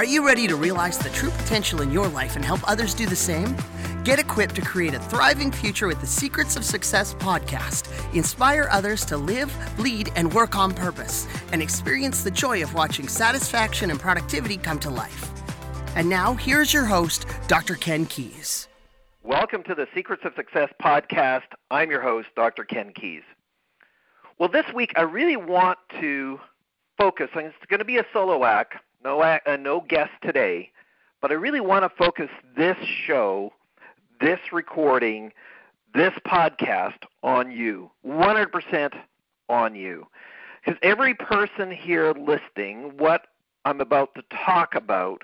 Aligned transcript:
Are 0.00 0.12
you 0.12 0.26
ready 0.26 0.46
to 0.46 0.56
realize 0.56 0.96
the 0.96 1.10
true 1.10 1.28
potential 1.28 1.82
in 1.82 1.90
your 1.90 2.08
life 2.08 2.34
and 2.34 2.42
help 2.42 2.66
others 2.66 2.94
do 2.94 3.04
the 3.04 3.14
same? 3.14 3.54
Get 4.02 4.18
equipped 4.18 4.54
to 4.54 4.62
create 4.62 4.94
a 4.94 4.98
thriving 4.98 5.52
future 5.52 5.86
with 5.86 6.00
the 6.00 6.06
Secrets 6.06 6.56
of 6.56 6.64
Success 6.64 7.12
podcast. 7.12 7.86
Inspire 8.14 8.66
others 8.72 9.04
to 9.04 9.18
live, 9.18 9.54
lead, 9.78 10.10
and 10.16 10.32
work 10.32 10.56
on 10.56 10.72
purpose, 10.72 11.28
and 11.52 11.60
experience 11.60 12.22
the 12.22 12.30
joy 12.30 12.62
of 12.62 12.72
watching 12.72 13.08
satisfaction 13.08 13.90
and 13.90 14.00
productivity 14.00 14.56
come 14.56 14.78
to 14.78 14.88
life. 14.88 15.30
And 15.94 16.08
now, 16.08 16.32
here's 16.32 16.72
your 16.72 16.86
host, 16.86 17.26
Dr. 17.46 17.74
Ken 17.74 18.06
Keis. 18.06 18.68
Welcome 19.22 19.62
to 19.64 19.74
the 19.74 19.86
Secrets 19.94 20.24
of 20.24 20.32
Success 20.34 20.70
podcast. 20.82 21.52
I'm 21.70 21.90
your 21.90 22.00
host, 22.00 22.28
Dr. 22.36 22.64
Ken 22.64 22.94
Keis. 22.94 23.24
Well, 24.38 24.48
this 24.48 24.72
week 24.74 24.94
I 24.96 25.02
really 25.02 25.36
want 25.36 25.78
to 26.00 26.40
focus, 26.96 27.28
and 27.34 27.48
it's 27.48 27.56
going 27.68 27.80
to 27.80 27.84
be 27.84 27.98
a 27.98 28.06
solo 28.14 28.44
act, 28.44 28.76
no, 29.04 29.20
uh, 29.20 29.38
no 29.58 29.80
guest 29.80 30.10
today, 30.22 30.70
but 31.20 31.30
I 31.30 31.34
really 31.34 31.60
want 31.60 31.84
to 31.84 31.88
focus 31.96 32.30
this 32.56 32.76
show 32.84 33.52
this 34.20 34.38
recording, 34.52 35.32
this 35.94 36.12
podcast 36.26 37.04
on 37.22 37.50
you, 37.50 37.90
100% 38.06 38.92
on 39.48 39.74
you. 39.74 40.06
Because 40.64 40.78
every 40.82 41.14
person 41.14 41.70
here 41.70 42.12
listening, 42.12 42.92
what 42.98 43.28
I'm 43.64 43.80
about 43.80 44.14
to 44.14 44.22
talk 44.44 44.74
about, 44.74 45.22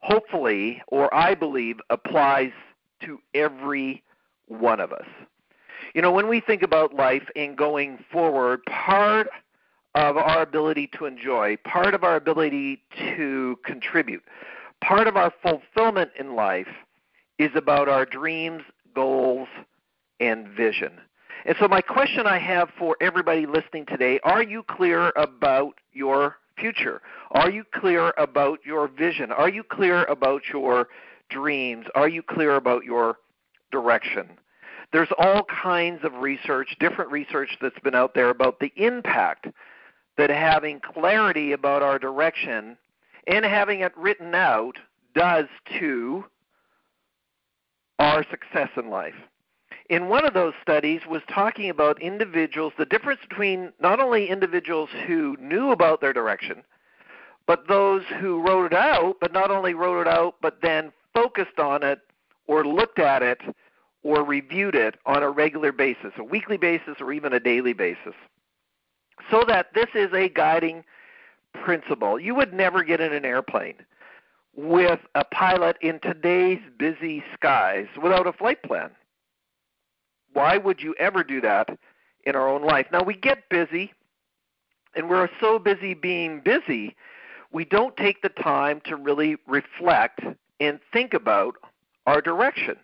hopefully, 0.00 0.82
or 0.86 1.12
I 1.12 1.34
believe, 1.34 1.80
applies 1.90 2.52
to 3.00 3.18
every 3.34 4.02
one 4.46 4.80
of 4.80 4.92
us. 4.92 5.06
You 5.94 6.02
know, 6.02 6.12
when 6.12 6.28
we 6.28 6.40
think 6.40 6.62
about 6.62 6.94
life 6.94 7.28
and 7.34 7.56
going 7.56 7.98
forward, 8.10 8.64
part 8.66 9.28
of 9.98 10.16
our 10.16 10.42
ability 10.42 10.88
to 10.96 11.06
enjoy, 11.06 11.56
part 11.64 11.92
of 11.92 12.04
our 12.04 12.14
ability 12.14 12.80
to 12.96 13.58
contribute, 13.64 14.22
part 14.80 15.08
of 15.08 15.16
our 15.16 15.32
fulfillment 15.42 16.10
in 16.16 16.36
life 16.36 16.68
is 17.40 17.50
about 17.56 17.88
our 17.88 18.06
dreams, 18.06 18.62
goals, 18.94 19.48
and 20.20 20.46
vision. 20.48 20.92
And 21.44 21.56
so, 21.58 21.66
my 21.66 21.80
question 21.80 22.28
I 22.28 22.38
have 22.38 22.68
for 22.78 22.96
everybody 23.00 23.44
listening 23.46 23.86
today 23.86 24.20
are 24.22 24.42
you 24.42 24.62
clear 24.62 25.12
about 25.16 25.74
your 25.92 26.36
future? 26.56 27.02
Are 27.32 27.50
you 27.50 27.64
clear 27.74 28.14
about 28.18 28.60
your 28.64 28.86
vision? 28.86 29.32
Are 29.32 29.48
you 29.48 29.64
clear 29.64 30.04
about 30.04 30.42
your 30.52 30.86
dreams? 31.28 31.86
Are 31.96 32.08
you 32.08 32.22
clear 32.22 32.54
about 32.54 32.84
your 32.84 33.16
direction? 33.72 34.28
There's 34.92 35.10
all 35.18 35.44
kinds 35.44 36.04
of 36.04 36.14
research, 36.14 36.76
different 36.78 37.10
research 37.10 37.58
that's 37.60 37.78
been 37.80 37.96
out 37.96 38.14
there 38.14 38.30
about 38.30 38.60
the 38.60 38.72
impact 38.76 39.48
that 40.18 40.30
having 40.30 40.80
clarity 40.80 41.52
about 41.52 41.82
our 41.82 41.98
direction 41.98 42.76
and 43.26 43.44
having 43.44 43.80
it 43.80 43.96
written 43.96 44.34
out 44.34 44.76
does 45.14 45.46
to 45.78 46.24
our 47.98 48.24
success 48.30 48.68
in 48.76 48.90
life. 48.90 49.14
In 49.88 50.08
one 50.08 50.26
of 50.26 50.34
those 50.34 50.52
studies 50.60 51.00
was 51.08 51.22
talking 51.32 51.70
about 51.70 52.02
individuals, 52.02 52.74
the 52.76 52.84
difference 52.84 53.20
between 53.26 53.72
not 53.80 54.00
only 54.00 54.28
individuals 54.28 54.90
who 55.06 55.36
knew 55.40 55.70
about 55.70 56.00
their 56.00 56.12
direction, 56.12 56.62
but 57.46 57.66
those 57.68 58.02
who 58.20 58.42
wrote 58.46 58.72
it 58.72 58.78
out, 58.78 59.16
but 59.20 59.32
not 59.32 59.50
only 59.50 59.72
wrote 59.72 60.02
it 60.02 60.08
out, 60.08 60.34
but 60.42 60.60
then 60.60 60.92
focused 61.14 61.58
on 61.58 61.82
it 61.82 62.00
or 62.46 62.66
looked 62.66 62.98
at 62.98 63.22
it 63.22 63.40
or 64.02 64.22
reviewed 64.22 64.74
it 64.74 64.96
on 65.06 65.22
a 65.22 65.30
regular 65.30 65.72
basis, 65.72 66.12
a 66.18 66.24
weekly 66.24 66.58
basis 66.58 66.96
or 67.00 67.12
even 67.12 67.32
a 67.32 67.40
daily 67.40 67.72
basis. 67.72 68.14
So 69.30 69.44
that 69.46 69.74
this 69.74 69.88
is 69.94 70.12
a 70.12 70.28
guiding 70.28 70.84
principle. 71.52 72.18
You 72.18 72.34
would 72.34 72.52
never 72.52 72.82
get 72.82 73.00
in 73.00 73.12
an 73.12 73.24
airplane 73.24 73.74
with 74.56 75.00
a 75.14 75.24
pilot 75.24 75.76
in 75.80 76.00
today's 76.00 76.60
busy 76.78 77.22
skies 77.34 77.86
without 78.02 78.26
a 78.26 78.32
flight 78.32 78.62
plan. 78.62 78.90
Why 80.32 80.58
would 80.58 80.80
you 80.82 80.94
ever 80.98 81.22
do 81.22 81.40
that 81.40 81.78
in 82.24 82.34
our 82.34 82.48
own 82.48 82.62
life? 82.62 82.86
Now, 82.92 83.02
we 83.02 83.14
get 83.14 83.48
busy, 83.48 83.92
and 84.94 85.08
we're 85.08 85.28
so 85.40 85.58
busy 85.58 85.94
being 85.94 86.40
busy, 86.40 86.96
we 87.52 87.64
don't 87.64 87.96
take 87.96 88.22
the 88.22 88.28
time 88.28 88.80
to 88.84 88.96
really 88.96 89.36
reflect 89.46 90.20
and 90.60 90.80
think 90.92 91.14
about 91.14 91.54
our 92.06 92.20
direction. 92.20 92.76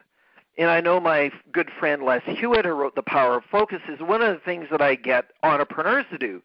And 0.57 0.71
I 0.71 0.81
know 0.81 1.01
my 1.01 1.31
good 1.53 1.71
friend 1.79 2.03
Les 2.03 2.23
Hewitt, 2.27 2.65
who 2.65 2.73
wrote 2.73 2.95
The 2.95 3.03
Power 3.03 3.39
of 3.39 3.45
Focus, 3.51 3.81
is 3.89 4.01
one 4.01 4.23
of 4.23 4.33
the 4.33 4.41
things 4.45 4.69
that 4.71 4.81
I 4.81 4.95
get 4.95 5.27
entrepreneurs 5.43 6.07
to 6.11 6.19
do 6.19 6.43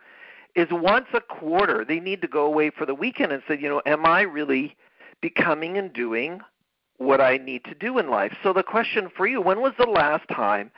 is 0.55 0.67
once 0.71 1.05
a 1.13 1.21
quarter 1.21 1.85
they 1.85 1.99
need 1.99 2.21
to 2.21 2.27
go 2.27 2.45
away 2.45 2.71
for 2.71 2.85
the 2.85 2.95
weekend 2.95 3.31
and 3.31 3.43
say, 3.47 3.57
you 3.59 3.69
know, 3.69 3.81
am 3.85 4.05
I 4.05 4.21
really– 4.21 4.75
becoming 5.21 5.77
and 5.77 5.91
doing 5.93 6.41
what 6.97 7.21
I 7.21 7.37
need 7.37 7.63
to 7.65 7.75
do 7.75 7.97
in 7.97 8.09
life. 8.09 8.35
So 8.43 8.53
the 8.53 8.63
question 8.63 9.09
for 9.15 9.27
you, 9.27 9.41
when 9.41 9.61
was 9.61 9.73
the 9.77 9.89
last 9.89 10.27
time 10.29 10.71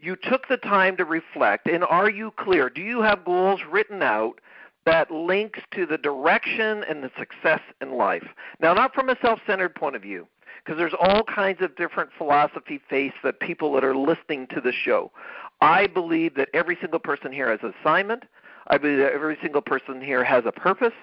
you 0.00 0.16
took 0.16 0.48
the 0.48 0.56
time 0.56 0.96
to 0.96 1.04
reflect 1.04 1.68
and 1.68 1.84
are 1.84 2.10
you 2.10 2.32
clear? 2.38 2.68
Do 2.68 2.82
you 2.82 3.02
have 3.02 3.24
goals 3.24 3.60
written 3.70 4.02
out 4.02 4.40
that 4.86 5.10
links 5.10 5.60
to 5.72 5.86
the 5.86 5.98
direction 5.98 6.84
and 6.88 7.02
the 7.02 7.10
success 7.18 7.60
in 7.80 7.96
life? 7.96 8.26
Now 8.60 8.74
not 8.74 8.94
from 8.94 9.08
a 9.08 9.16
self-centered 9.20 9.74
point 9.74 9.96
of 9.96 10.02
view, 10.02 10.28
because 10.64 10.78
there's 10.78 10.94
all 10.98 11.22
kinds 11.24 11.60
of 11.60 11.76
different 11.76 12.10
philosophy 12.16 12.80
faiths 12.88 13.16
that 13.22 13.40
people 13.40 13.72
that 13.74 13.84
are 13.84 13.96
listening 13.96 14.46
to 14.48 14.60
the 14.60 14.72
show. 14.72 15.12
I 15.60 15.86
believe 15.86 16.34
that 16.36 16.48
every 16.54 16.76
single 16.80 17.00
person 17.00 17.32
here 17.32 17.50
has 17.50 17.60
an 17.62 17.74
assignment. 17.80 18.24
I 18.68 18.78
believe 18.78 18.98
that 18.98 19.12
every 19.12 19.36
single 19.42 19.60
person 19.60 20.00
here 20.00 20.24
has 20.24 20.44
a 20.46 20.52
purpose, 20.52 20.94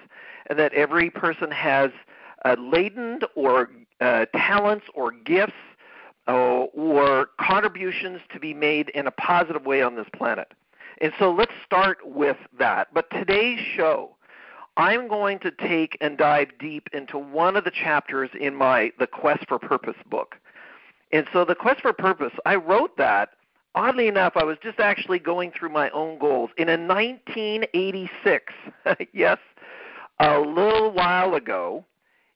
and 0.50 0.58
that 0.58 0.72
every 0.74 1.10
person 1.10 1.50
has 1.50 1.90
uh, 2.44 2.56
laden 2.58 3.20
or 3.36 3.70
uh, 4.00 4.26
talents 4.34 4.86
or 4.94 5.12
gifts 5.12 5.52
uh, 6.26 6.32
or 6.32 7.28
contributions 7.40 8.20
to 8.32 8.40
be 8.40 8.54
made 8.54 8.88
in 8.90 9.06
a 9.06 9.10
positive 9.12 9.64
way 9.64 9.82
on 9.82 9.94
this 9.94 10.08
planet. 10.14 10.52
And 11.00 11.12
so 11.18 11.32
let's 11.32 11.52
start 11.64 11.98
with 12.04 12.36
that. 12.58 12.88
But 12.92 13.10
today's 13.10 13.60
show, 13.60 14.16
I'm 14.76 15.08
going 15.08 15.38
to 15.40 15.50
take 15.50 15.98
and 16.00 16.16
dive 16.16 16.48
deep 16.58 16.88
into 16.92 17.18
one 17.18 17.56
of 17.56 17.64
the 17.64 17.70
chapters 17.70 18.30
in 18.38 18.54
my 18.54 18.92
The 18.98 19.06
Quest 19.06 19.46
for 19.48 19.58
Purpose 19.58 19.96
book. 20.08 20.36
And 21.12 21.26
so 21.32 21.44
the 21.44 21.54
Quest 21.54 21.82
for 21.82 21.92
Purpose, 21.92 22.32
I 22.46 22.54
wrote 22.54 22.96
that 22.96 23.30
oddly 23.74 24.08
enough, 24.08 24.34
I 24.36 24.44
was 24.44 24.58
just 24.62 24.80
actually 24.80 25.18
going 25.18 25.52
through 25.52 25.70
my 25.70 25.90
own 25.90 26.18
goals. 26.18 26.50
In 26.56 26.66
1986, 26.66 28.52
yes, 29.12 29.38
a 30.20 30.38
little 30.38 30.92
while 30.92 31.34
ago, 31.34 31.84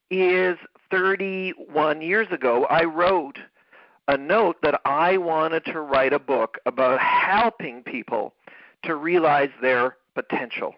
is 0.09 0.57
31 0.89 2.01
years 2.01 2.27
ago, 2.31 2.65
I 2.69 2.85
wrote 2.85 3.39
a 4.07 4.17
note 4.17 4.57
that 4.63 4.79
I 4.85 5.17
wanted 5.17 5.65
to 5.65 5.81
write 5.81 6.13
a 6.13 6.19
book 6.19 6.57
about 6.65 7.01
helping 7.01 7.83
people 7.83 8.33
to 8.83 8.95
realize 8.95 9.49
their 9.61 9.97
potential. 10.15 10.75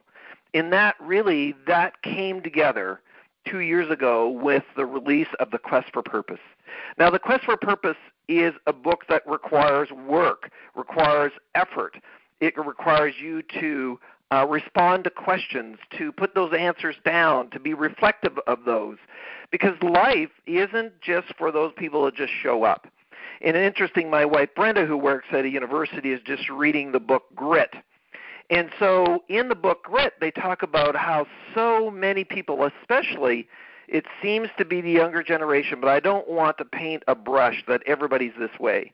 In 0.54 0.70
that, 0.72 0.96
really, 1.00 1.56
that 1.68 2.02
came 2.02 2.42
together 2.42 3.02
two 3.48 3.60
years 3.60 3.90
ago 3.90 4.30
with 4.30 4.64
the 4.76 4.86
release 4.86 5.28
of 5.40 5.52
The 5.52 5.58
Quest 5.58 5.88
for 5.94 6.02
Purpose. 6.02 6.40
Now, 6.98 7.10
The 7.10 7.20
Quest 7.20 7.46
for 7.46 7.58
Purpose 7.58 7.98
is 8.28 8.54
a 8.68 8.74
book 8.74 9.06
that 9.10 9.24
requires 9.28 9.90
work, 9.92 10.52
requires 10.76 11.32
effort. 11.56 11.98
It 12.42 12.58
requires 12.58 13.16
you 13.22 13.42
to 13.60 14.00
uh, 14.32 14.46
respond 14.48 15.04
to 15.04 15.10
questions, 15.10 15.78
to 15.98 16.12
put 16.12 16.36
those 16.36 16.54
answers 16.54 16.96
down, 17.04 17.50
to 17.52 17.60
be 17.60 17.74
reflective 17.74 18.38
of 18.48 18.60
those. 18.66 18.98
Because 19.52 19.82
life 19.82 20.30
isn't 20.46 21.02
just 21.02 21.28
for 21.38 21.52
those 21.52 21.74
people 21.76 22.06
that 22.06 22.16
just 22.16 22.34
show 22.42 22.64
up. 22.64 22.88
And 23.42 23.56
interesting, 23.56 24.10
my 24.10 24.26
wife 24.26 24.50
Brenda, 24.56 24.86
who 24.86 24.98
works 24.98 25.28
at 25.32 25.46
a 25.46 25.50
university, 25.50 26.12
is 26.12 26.22
just 26.26 26.50
reading 26.50 26.92
the 26.92 27.00
book 27.00 27.24
Grit. 27.36 27.74
And 28.50 28.70
so 28.80 29.24
in 29.30 29.48
the 29.50 29.56
book 29.56 29.84
Grit, 29.84 30.14
they 30.20 30.32
talk 30.32 30.64
about 30.64 30.96
how 30.96 31.28
so 31.54 31.92
many 31.92 32.24
people, 32.24 32.70
especially 32.82 33.48
it 33.88 34.06
seems 34.22 34.50
to 34.58 34.66
be 34.66 34.82
the 34.82 34.92
younger 34.92 35.24
generation, 35.24 35.80
but 35.80 35.90
I 35.90 36.00
don't 36.00 36.28
want 36.28 36.58
to 36.58 36.66
paint 36.66 37.04
a 37.08 37.16
brush 37.16 37.64
that 37.68 37.82
everybody's 37.86 38.34
this 38.40 38.60
way, 38.60 38.92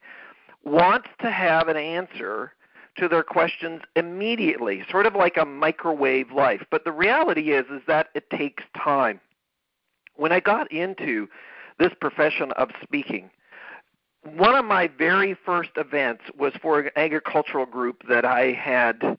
wants 0.63 1.09
to 1.21 1.31
have 1.31 1.67
an 1.67 1.77
answer 1.77 2.53
to 2.97 3.07
their 3.09 3.23
questions 3.23 3.81
immediately, 3.95 4.83
sort 4.89 5.05
of 5.05 5.15
like 5.15 5.37
a 5.37 5.45
microwave 5.45 6.31
life. 6.31 6.63
But 6.71 6.85
the 6.85 6.93
reality 6.93 7.51
is 7.51 7.65
is 7.69 7.81
that 7.87 8.07
it 8.15 8.29
takes 8.29 8.63
time. 8.77 9.19
When 10.15 10.31
I 10.31 10.39
got 10.39 10.71
into 10.71 11.27
this 11.77 11.91
profession 11.99 12.53
of 12.53 12.69
speaking, 12.81 13.29
one 14.23 14.55
of 14.55 14.65
my 14.65 14.87
very 14.87 15.35
first 15.45 15.71
events 15.75 16.23
was 16.37 16.53
for 16.61 16.79
an 16.79 16.89
agricultural 16.95 17.65
group 17.65 18.03
that 18.07 18.25
I 18.25 18.53
had 18.53 19.17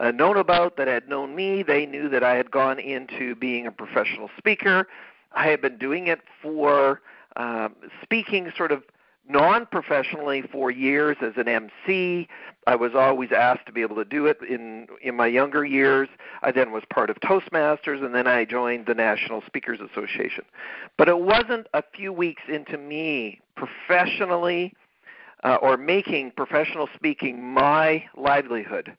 uh, 0.00 0.10
known 0.10 0.36
about, 0.36 0.76
that 0.78 0.88
had 0.88 1.08
known 1.08 1.36
me. 1.36 1.62
They 1.62 1.86
knew 1.86 2.08
that 2.08 2.24
I 2.24 2.34
had 2.34 2.50
gone 2.50 2.78
into 2.78 3.34
being 3.34 3.66
a 3.66 3.72
professional 3.72 4.30
speaker. 4.38 4.88
I 5.32 5.48
had 5.48 5.60
been 5.60 5.76
doing 5.76 6.08
it 6.08 6.20
for 6.42 7.02
um, 7.36 7.76
speaking 8.02 8.50
sort 8.56 8.72
of 8.72 8.82
non 9.28 9.66
professionally 9.66 10.42
for 10.42 10.70
years 10.70 11.18
as 11.20 11.34
an 11.36 11.48
MC. 11.48 12.26
I 12.66 12.76
was 12.76 12.92
always 12.94 13.30
asked 13.30 13.66
to 13.66 13.72
be 13.72 13.82
able 13.82 13.96
to 13.96 14.04
do 14.04 14.26
it 14.26 14.38
in 14.42 14.88
in 15.02 15.16
my 15.16 15.26
younger 15.26 15.64
years. 15.64 16.08
I 16.42 16.50
then 16.50 16.72
was 16.72 16.82
part 16.90 17.10
of 17.10 17.20
Toastmasters 17.20 18.04
and 18.04 18.14
then 18.14 18.26
I 18.26 18.44
joined 18.44 18.86
the 18.86 18.94
National 18.94 19.42
Speakers 19.46 19.80
Association. 19.80 20.44
But 20.96 21.08
it 21.08 21.20
wasn't 21.20 21.68
a 21.74 21.82
few 21.94 22.12
weeks 22.12 22.42
into 22.48 22.76
me 22.76 23.40
professionally 23.54 24.74
uh, 25.44 25.56
or 25.62 25.76
making 25.76 26.32
professional 26.32 26.88
speaking 26.94 27.42
my 27.42 28.04
livelihood 28.16 28.96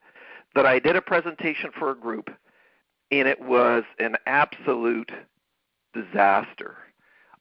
that 0.55 0.65
I 0.65 0.79
did 0.79 0.95
a 0.95 1.01
presentation 1.01 1.71
for 1.77 1.91
a 1.91 1.95
group 1.95 2.29
and 3.11 3.27
it 3.27 3.41
was 3.41 3.83
an 3.99 4.15
absolute 4.25 5.11
disaster. 5.93 6.77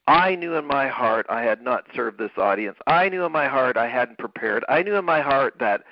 I 0.07 0.35
knew 0.35 0.55
in 0.55 0.67
my 0.67 0.89
heart 0.89 1.27
I 1.29 1.43
had 1.43 1.63
not 1.63 1.87
served 1.95 2.19
this 2.19 2.33
audience. 2.37 2.77
I 2.87 3.09
knew 3.09 3.25
in 3.25 3.33
my 3.33 3.47
heart 3.47 3.77
I 3.77 3.89
hadn't 3.89 4.19
prepared. 4.19 4.65
I 4.69 4.83
knew 4.83 4.97
in 4.97 5.05
my 5.05 5.21
heart 5.21 5.55
that 5.61 5.85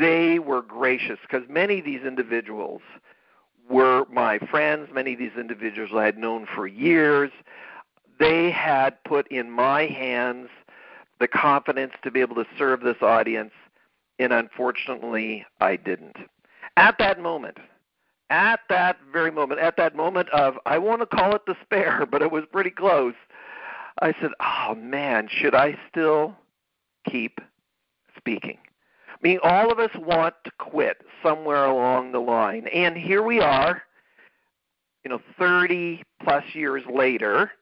they 0.00 0.38
were 0.38 0.62
gracious 0.62 1.18
because 1.22 1.48
many 1.48 1.78
of 1.78 1.84
these 1.84 2.02
individuals 2.02 2.82
were 3.70 4.06
my 4.10 4.38
friends. 4.38 4.88
Many 4.92 5.12
of 5.12 5.18
these 5.18 5.36
individuals 5.38 5.90
I 5.94 6.04
had 6.04 6.18
known 6.18 6.46
for 6.52 6.66
years. 6.66 7.30
They 8.18 8.50
had 8.50 9.02
put 9.04 9.30
in 9.30 9.50
my 9.50 9.86
hands 9.86 10.48
the 11.20 11.28
confidence 11.28 11.92
to 12.02 12.10
be 12.10 12.20
able 12.20 12.34
to 12.36 12.46
serve 12.58 12.80
this 12.80 13.00
audience, 13.02 13.52
and 14.22 14.32
unfortunately, 14.32 15.44
I 15.60 15.76
didn't. 15.76 16.16
At 16.76 16.96
that 16.98 17.20
moment, 17.20 17.58
at 18.30 18.60
that 18.70 18.98
very 19.12 19.30
moment, 19.30 19.60
at 19.60 19.76
that 19.76 19.94
moment 19.94 20.30
of, 20.30 20.58
I 20.64 20.78
want 20.78 21.00
to 21.00 21.06
call 21.06 21.34
it 21.34 21.44
despair, 21.46 22.06
but 22.10 22.22
it 22.22 22.30
was 22.30 22.44
pretty 22.50 22.70
close, 22.70 23.14
I 24.00 24.14
said, 24.20 24.30
oh 24.40 24.74
man, 24.74 25.28
should 25.30 25.54
I 25.54 25.78
still 25.88 26.34
keep 27.08 27.40
speaking? 28.16 28.58
I 29.10 29.28
mean, 29.28 29.38
all 29.42 29.70
of 29.70 29.78
us 29.78 29.94
want 29.96 30.34
to 30.44 30.50
quit 30.58 31.02
somewhere 31.22 31.64
along 31.64 32.12
the 32.12 32.18
line. 32.20 32.66
And 32.68 32.96
here 32.96 33.22
we 33.22 33.40
are, 33.40 33.82
you 35.04 35.10
know, 35.10 35.20
30 35.38 36.02
plus 36.22 36.44
years 36.54 36.82
later, 36.92 37.52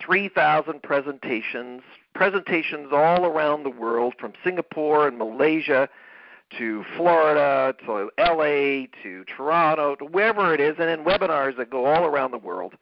3,000 0.00 0.82
presentations, 0.82 1.82
presentations 2.16 2.88
all 2.92 3.26
around 3.26 3.62
the 3.62 3.70
world 3.70 4.14
from 4.18 4.32
Singapore 4.42 5.06
and 5.06 5.18
Malaysia 5.18 5.88
to 6.58 6.84
Florida 6.96 7.74
to 7.84 8.10
LA 8.18 8.86
to 9.02 9.24
Toronto 9.36 9.96
to 9.96 10.04
wherever 10.06 10.54
it 10.54 10.60
is, 10.60 10.76
and 10.78 10.88
then 10.88 11.04
webinars 11.04 11.56
that 11.58 11.70
go 11.70 11.84
all 11.84 12.04
around 12.04 12.30
the 12.30 12.38
world. 12.38 12.74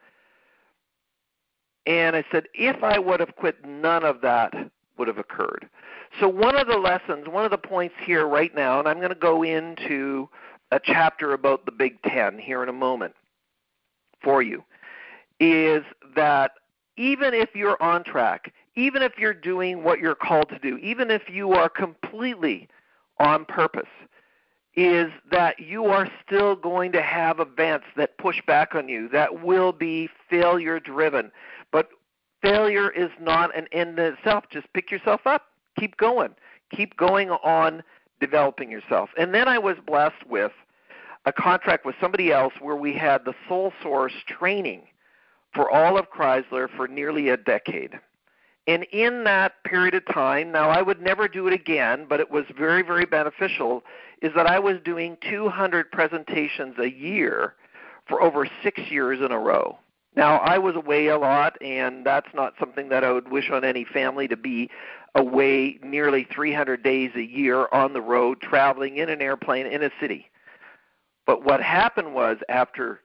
And 1.86 2.14
I 2.14 2.24
said, 2.30 2.44
if 2.54 2.82
I 2.82 2.98
would 2.98 3.20
have 3.20 3.34
quit, 3.36 3.56
none 3.66 4.04
of 4.04 4.20
that 4.22 4.54
would 4.96 5.08
have 5.08 5.18
occurred. 5.18 5.68
So, 6.20 6.28
one 6.28 6.56
of 6.56 6.68
the 6.68 6.78
lessons, 6.78 7.26
one 7.28 7.44
of 7.44 7.50
the 7.50 7.58
points 7.58 7.96
here 8.04 8.26
right 8.26 8.54
now, 8.54 8.78
and 8.78 8.86
I'm 8.86 8.98
going 8.98 9.08
to 9.08 9.16
go 9.16 9.42
into 9.42 10.28
a 10.70 10.80
chapter 10.82 11.32
about 11.32 11.66
the 11.66 11.72
Big 11.72 12.00
Ten 12.02 12.38
here 12.38 12.62
in 12.62 12.68
a 12.68 12.72
moment 12.72 13.14
for 14.22 14.42
you, 14.42 14.62
is 15.40 15.82
that 16.14 16.52
even 16.96 17.34
if 17.34 17.50
you're 17.54 17.82
on 17.82 18.04
track, 18.04 18.52
even 18.76 19.02
if 19.02 19.18
you're 19.18 19.34
doing 19.34 19.82
what 19.82 20.00
you're 20.00 20.14
called 20.14 20.48
to 20.48 20.58
do, 20.58 20.76
even 20.78 21.10
if 21.10 21.22
you 21.28 21.52
are 21.52 21.68
completely 21.68 22.68
on 23.18 23.44
purpose 23.44 23.88
is 24.76 25.10
that 25.30 25.60
you 25.60 25.86
are 25.86 26.08
still 26.26 26.56
going 26.56 26.90
to 26.90 27.00
have 27.00 27.38
events 27.38 27.86
that 27.96 28.18
push 28.18 28.42
back 28.46 28.74
on 28.74 28.88
you 28.88 29.08
that 29.08 29.44
will 29.44 29.72
be 29.72 30.08
failure 30.28 30.80
driven. 30.80 31.30
But 31.70 31.90
failure 32.42 32.90
is 32.90 33.10
not 33.20 33.56
an 33.56 33.68
end 33.70 33.98
in 33.98 34.04
itself. 34.04 34.44
Just 34.50 34.66
pick 34.72 34.90
yourself 34.90 35.20
up, 35.26 35.42
keep 35.78 35.96
going, 35.96 36.34
keep 36.74 36.96
going 36.96 37.30
on 37.30 37.84
developing 38.20 38.70
yourself. 38.70 39.10
And 39.16 39.32
then 39.32 39.46
I 39.46 39.58
was 39.58 39.76
blessed 39.86 40.26
with 40.28 40.52
a 41.24 41.32
contract 41.32 41.86
with 41.86 41.94
somebody 42.00 42.32
else 42.32 42.54
where 42.60 42.76
we 42.76 42.92
had 42.92 43.24
the 43.24 43.34
sole 43.48 43.72
source 43.80 44.12
training 44.26 44.82
for 45.54 45.70
all 45.70 45.96
of 45.96 46.10
Chrysler 46.10 46.68
for 46.76 46.88
nearly 46.88 47.28
a 47.28 47.36
decade. 47.36 47.98
And 48.66 48.84
in 48.92 49.24
that 49.24 49.62
period 49.64 49.94
of 49.94 50.06
time, 50.06 50.50
now 50.50 50.70
I 50.70 50.80
would 50.80 51.00
never 51.00 51.28
do 51.28 51.46
it 51.46 51.52
again, 51.52 52.06
but 52.08 52.20
it 52.20 52.30
was 52.30 52.44
very, 52.56 52.82
very 52.82 53.04
beneficial, 53.04 53.82
is 54.22 54.32
that 54.34 54.46
I 54.46 54.58
was 54.58 54.76
doing 54.84 55.18
200 55.28 55.90
presentations 55.92 56.74
a 56.78 56.90
year 56.90 57.54
for 58.08 58.22
over 58.22 58.48
six 58.62 58.80
years 58.90 59.20
in 59.20 59.32
a 59.32 59.38
row. 59.38 59.78
Now, 60.16 60.36
I 60.38 60.58
was 60.58 60.76
away 60.76 61.08
a 61.08 61.18
lot, 61.18 61.60
and 61.60 62.06
that's 62.06 62.32
not 62.34 62.54
something 62.58 62.88
that 62.88 63.04
I 63.04 63.12
would 63.12 63.30
wish 63.30 63.50
on 63.50 63.64
any 63.64 63.84
family 63.84 64.28
to 64.28 64.36
be 64.36 64.70
away 65.14 65.78
nearly 65.82 66.26
300 66.34 66.82
days 66.82 67.10
a 67.16 67.22
year 67.22 67.68
on 67.72 67.92
the 67.92 68.00
road, 68.00 68.40
traveling 68.40 68.96
in 68.96 69.08
an 69.08 69.20
airplane 69.20 69.66
in 69.66 69.82
a 69.82 69.90
city. 70.00 70.30
But 71.26 71.44
what 71.44 71.60
happened 71.62 72.14
was 72.14 72.38
after 72.48 73.00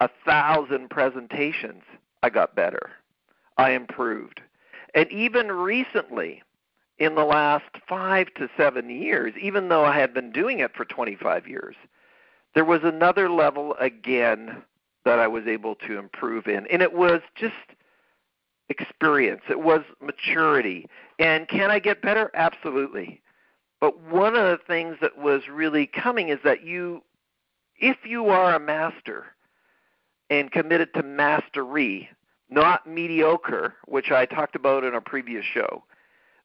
a 0.00 0.08
thousand 0.26 0.90
presentations, 0.90 1.82
I 2.22 2.30
got 2.30 2.54
better. 2.54 2.90
I 3.56 3.70
improved. 3.72 4.40
And 4.94 5.10
even 5.12 5.52
recently, 5.52 6.42
in 6.98 7.14
the 7.14 7.24
last 7.24 7.76
five 7.88 8.32
to 8.34 8.48
seven 8.56 8.90
years, 8.90 9.32
even 9.40 9.68
though 9.68 9.84
I 9.84 9.98
had 9.98 10.12
been 10.12 10.32
doing 10.32 10.60
it 10.60 10.74
for 10.74 10.84
25 10.84 11.48
years, 11.48 11.76
there 12.54 12.64
was 12.64 12.80
another 12.82 13.30
level 13.30 13.74
again 13.80 14.62
that 15.04 15.18
I 15.18 15.26
was 15.26 15.46
able 15.46 15.76
to 15.76 15.98
improve 15.98 16.46
in. 16.46 16.66
And 16.66 16.82
it 16.82 16.92
was 16.92 17.20
just 17.34 17.54
experience, 18.68 19.42
it 19.48 19.60
was 19.60 19.80
maturity. 20.00 20.86
And 21.18 21.48
can 21.48 21.70
I 21.70 21.78
get 21.78 22.02
better? 22.02 22.30
Absolutely. 22.34 23.20
But 23.80 24.00
one 24.02 24.36
of 24.36 24.44
the 24.44 24.58
things 24.66 24.96
that 25.00 25.18
was 25.18 25.48
really 25.48 25.86
coming 25.86 26.28
is 26.28 26.38
that 26.44 26.64
you, 26.64 27.02
if 27.78 27.96
you 28.04 28.28
are 28.28 28.54
a 28.54 28.60
master 28.60 29.26
and 30.28 30.52
committed 30.52 30.92
to 30.94 31.02
mastery, 31.02 32.10
not 32.50 32.86
mediocre, 32.86 33.74
which 33.86 34.10
I 34.10 34.26
talked 34.26 34.56
about 34.56 34.84
in 34.84 34.94
a 34.94 35.00
previous 35.00 35.44
show, 35.44 35.84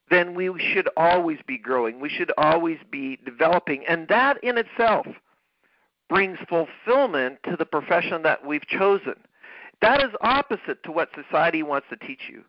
then 0.09 0.35
we 0.35 0.51
should 0.59 0.87
always 0.95 1.39
be 1.47 1.57
growing. 1.57 1.99
We 1.99 2.09
should 2.09 2.31
always 2.37 2.77
be 2.91 3.17
developing. 3.25 3.85
And 3.87 4.07
that 4.07 4.43
in 4.43 4.57
itself 4.57 5.07
brings 6.09 6.37
fulfillment 6.47 7.39
to 7.49 7.55
the 7.57 7.65
profession 7.65 8.21
that 8.23 8.45
we've 8.45 8.67
chosen. 8.67 9.15
That 9.81 10.01
is 10.01 10.11
opposite 10.21 10.83
to 10.83 10.91
what 10.91 11.09
society 11.15 11.63
wants 11.63 11.87
to 11.89 11.97
teach 11.97 12.29
you. 12.29 12.43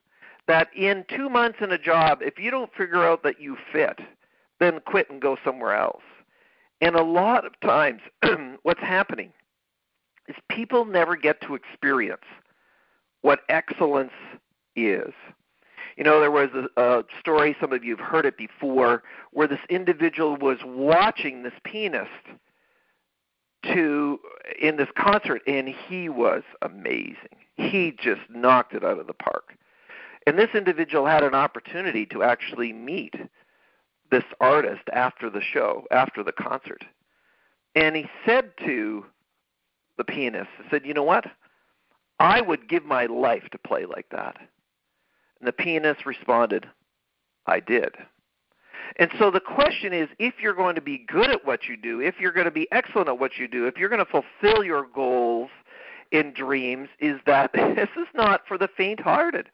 That 0.47 0.69
in 0.77 1.05
two 1.09 1.29
months 1.29 1.59
in 1.61 1.73
a 1.73 1.79
job, 1.79 2.21
if 2.21 2.39
you 2.39 2.51
don't 2.51 2.73
figure 2.75 3.05
out 3.05 3.23
that 3.25 3.41
you 3.41 3.57
fit, 3.73 3.99
then 4.61 4.81
quit 4.87 5.11
and 5.11 5.21
go 5.21 5.37
somewhere 5.45 5.75
else. 5.75 6.03
And 6.81 6.95
a 6.95 7.03
lot 7.03 7.47
of 7.47 7.59
times, 7.61 8.01
what's 8.63 8.81
happening 8.81 9.33
is 10.29 10.37
people 10.51 10.85
never 10.85 11.17
get 11.17 11.41
to 11.43 11.55
experience 11.55 12.23
what 13.27 13.41
excellence 13.49 14.13
is. 14.77 15.13
You 15.97 16.05
know, 16.05 16.21
there 16.21 16.31
was 16.31 16.51
a, 16.55 16.81
a 16.81 17.03
story, 17.19 17.57
some 17.61 17.73
of 17.73 17.83
you 17.83 17.97
have 17.97 18.07
heard 18.07 18.25
it 18.25 18.39
before, 18.39 19.03
where 19.33 19.49
this 19.49 19.59
individual 19.69 20.37
was 20.37 20.59
watching 20.65 21.43
this 21.43 21.55
pianist 21.65 22.09
to 23.65 24.21
in 24.63 24.77
this 24.77 24.91
concert 24.97 25.43
and 25.49 25.69
he 25.69 26.09
was 26.09 26.45
amazing. 26.63 27.35
He 27.57 27.97
just 28.01 28.21
knocked 28.31 28.75
it 28.75 28.85
out 28.85 29.01
of 29.01 29.09
the 29.09 29.13
park. 29.13 29.55
And 30.25 30.39
this 30.39 30.51
individual 30.55 31.07
had 31.07 31.25
an 31.25 31.35
opportunity 31.35 32.07
to 32.07 32.23
actually 32.23 32.73
meet 32.73 33.15
this 34.09 34.25
artist 34.41 34.85
after 34.93 35.29
the 35.29 35.43
show, 35.43 35.85
after 35.91 36.23
the 36.23 36.31
concert. 36.31 36.85
And 37.75 37.97
he 37.97 38.07
said 38.25 38.53
to 38.65 39.05
the 39.99 40.05
pianist, 40.05 40.51
he 40.63 40.69
said, 40.71 40.87
"You 40.87 40.95
know 40.95 41.03
what? 41.03 41.27
I 42.19 42.41
would 42.41 42.69
give 42.69 42.85
my 42.85 43.07
life 43.07 43.45
to 43.53 43.59
play 43.59 43.85
like 43.85 44.07
that. 44.11 44.37
And 45.41 45.47
the 45.47 45.53
pianist 45.53 46.07
responded, 46.07 46.67
I 47.47 47.61
did. 47.61 47.95
And 48.99 49.11
so 49.19 49.31
the 49.31 49.41
question 49.41 49.93
is 49.93 50.09
if 50.19 50.35
you're 50.41 50.55
going 50.55 50.77
to 50.77 50.81
be 50.81 51.05
good 51.07 51.31
at 51.31 51.45
what 51.45 51.69
you 51.69 51.77
do, 51.77 52.01
if 52.01 52.15
you're 52.21 52.33
going 52.33 52.47
to 52.47 52.51
be 52.51 52.69
excellent 52.73 53.09
at 53.09 53.19
what 53.19 53.37
you 53.39 53.49
do, 53.49 53.67
if 53.67 53.77
you're 53.77 53.89
going 53.89 54.05
to 54.05 54.11
fulfill 54.11 54.65
your 54.65 54.87
goals 54.95 55.51
in 56.13 56.33
dreams, 56.33 56.89
is 57.01 57.21
that 57.27 57.53
this 57.55 57.89
is 57.97 58.07
not 58.15 58.43
for 58.47 58.57
the 58.57 58.69
faint 58.77 59.01
hearted. 59.01 59.49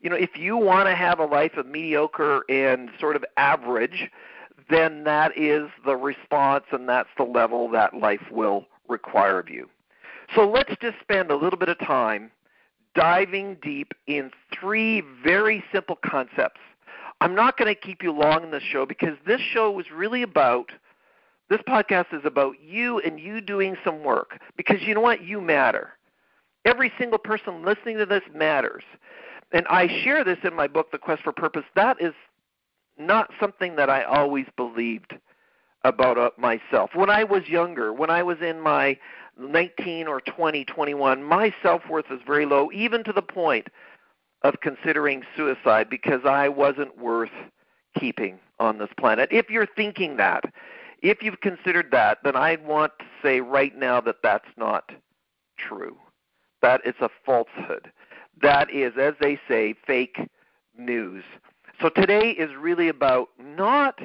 You 0.00 0.08
know, 0.08 0.16
if 0.16 0.30
you 0.36 0.56
want 0.56 0.88
to 0.88 0.94
have 0.94 1.18
a 1.18 1.26
life 1.26 1.56
of 1.56 1.66
mediocre 1.66 2.42
and 2.48 2.88
sort 2.98 3.16
of 3.16 3.24
average, 3.36 4.10
then 4.70 5.04
that 5.04 5.36
is 5.36 5.68
the 5.84 5.96
response 5.96 6.64
and 6.72 6.88
that's 6.88 7.08
the 7.18 7.24
level 7.24 7.68
that 7.70 7.94
life 7.94 8.22
will 8.30 8.66
require 8.88 9.38
of 9.38 9.50
you. 9.50 9.68
So 10.34 10.48
let's 10.48 10.74
just 10.80 10.96
spend 11.00 11.30
a 11.30 11.36
little 11.36 11.58
bit 11.58 11.68
of 11.68 11.78
time 11.78 12.30
diving 12.94 13.56
deep 13.62 13.92
in 14.06 14.30
three 14.52 15.02
very 15.24 15.62
simple 15.72 15.98
concepts. 16.04 16.60
I'm 17.20 17.34
not 17.34 17.56
going 17.56 17.72
to 17.72 17.78
keep 17.80 18.02
you 18.02 18.12
long 18.12 18.44
in 18.44 18.50
this 18.50 18.62
show 18.62 18.86
because 18.86 19.16
this 19.26 19.40
show 19.40 19.70
was 19.70 19.90
really 19.90 20.22
about 20.22 20.70
this 21.50 21.60
podcast 21.68 22.14
is 22.14 22.22
about 22.24 22.54
you 22.62 23.00
and 23.00 23.18
you 23.18 23.40
doing 23.40 23.76
some 23.84 24.04
work 24.04 24.38
because 24.56 24.76
you 24.82 24.94
know 24.94 25.00
what? 25.00 25.24
You 25.24 25.40
matter. 25.40 25.90
Every 26.64 26.92
single 26.98 27.18
person 27.18 27.64
listening 27.64 27.98
to 27.98 28.06
this 28.06 28.22
matters. 28.32 28.84
And 29.52 29.66
I 29.68 29.88
share 30.04 30.22
this 30.22 30.38
in 30.44 30.54
my 30.54 30.68
book, 30.68 30.92
The 30.92 30.98
Quest 30.98 31.22
for 31.22 31.32
Purpose. 31.32 31.64
That 31.74 32.00
is 32.00 32.14
not 32.98 33.30
something 33.40 33.74
that 33.76 33.90
I 33.90 34.04
always 34.04 34.46
believed 34.56 35.14
about 35.84 36.18
uh, 36.18 36.30
myself. 36.36 36.90
When 36.94 37.10
I 37.10 37.24
was 37.24 37.48
younger, 37.48 37.92
when 37.92 38.10
I 38.10 38.22
was 38.22 38.38
in 38.40 38.60
my 38.60 38.98
19 39.38 40.06
or 40.06 40.20
20, 40.20 40.64
21, 40.64 41.22
my 41.22 41.54
self 41.62 41.88
worth 41.88 42.10
was 42.10 42.20
very 42.26 42.46
low, 42.46 42.70
even 42.72 43.04
to 43.04 43.12
the 43.12 43.22
point 43.22 43.68
of 44.42 44.60
considering 44.60 45.24
suicide 45.36 45.88
because 45.90 46.24
I 46.24 46.48
wasn't 46.48 46.98
worth 46.98 47.30
keeping 47.98 48.38
on 48.58 48.78
this 48.78 48.90
planet. 48.96 49.28
If 49.32 49.50
you're 49.50 49.66
thinking 49.66 50.16
that, 50.16 50.44
if 51.02 51.22
you've 51.22 51.40
considered 51.40 51.90
that, 51.92 52.18
then 52.24 52.36
I 52.36 52.56
want 52.56 52.92
to 52.98 53.04
say 53.22 53.40
right 53.40 53.76
now 53.76 54.00
that 54.02 54.22
that's 54.22 54.48
not 54.56 54.92
true. 55.56 55.96
That 56.62 56.82
is 56.84 56.94
a 57.00 57.08
falsehood. 57.24 57.90
That 58.42 58.70
is, 58.70 58.94
as 58.98 59.14
they 59.20 59.38
say, 59.48 59.74
fake 59.86 60.18
news. 60.76 61.24
So 61.80 61.88
today 61.88 62.30
is 62.30 62.54
really 62.54 62.88
about 62.88 63.28
not 63.38 64.00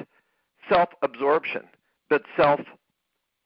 self 0.68 0.90
absorption, 1.02 1.62
but 2.08 2.22
self 2.36 2.60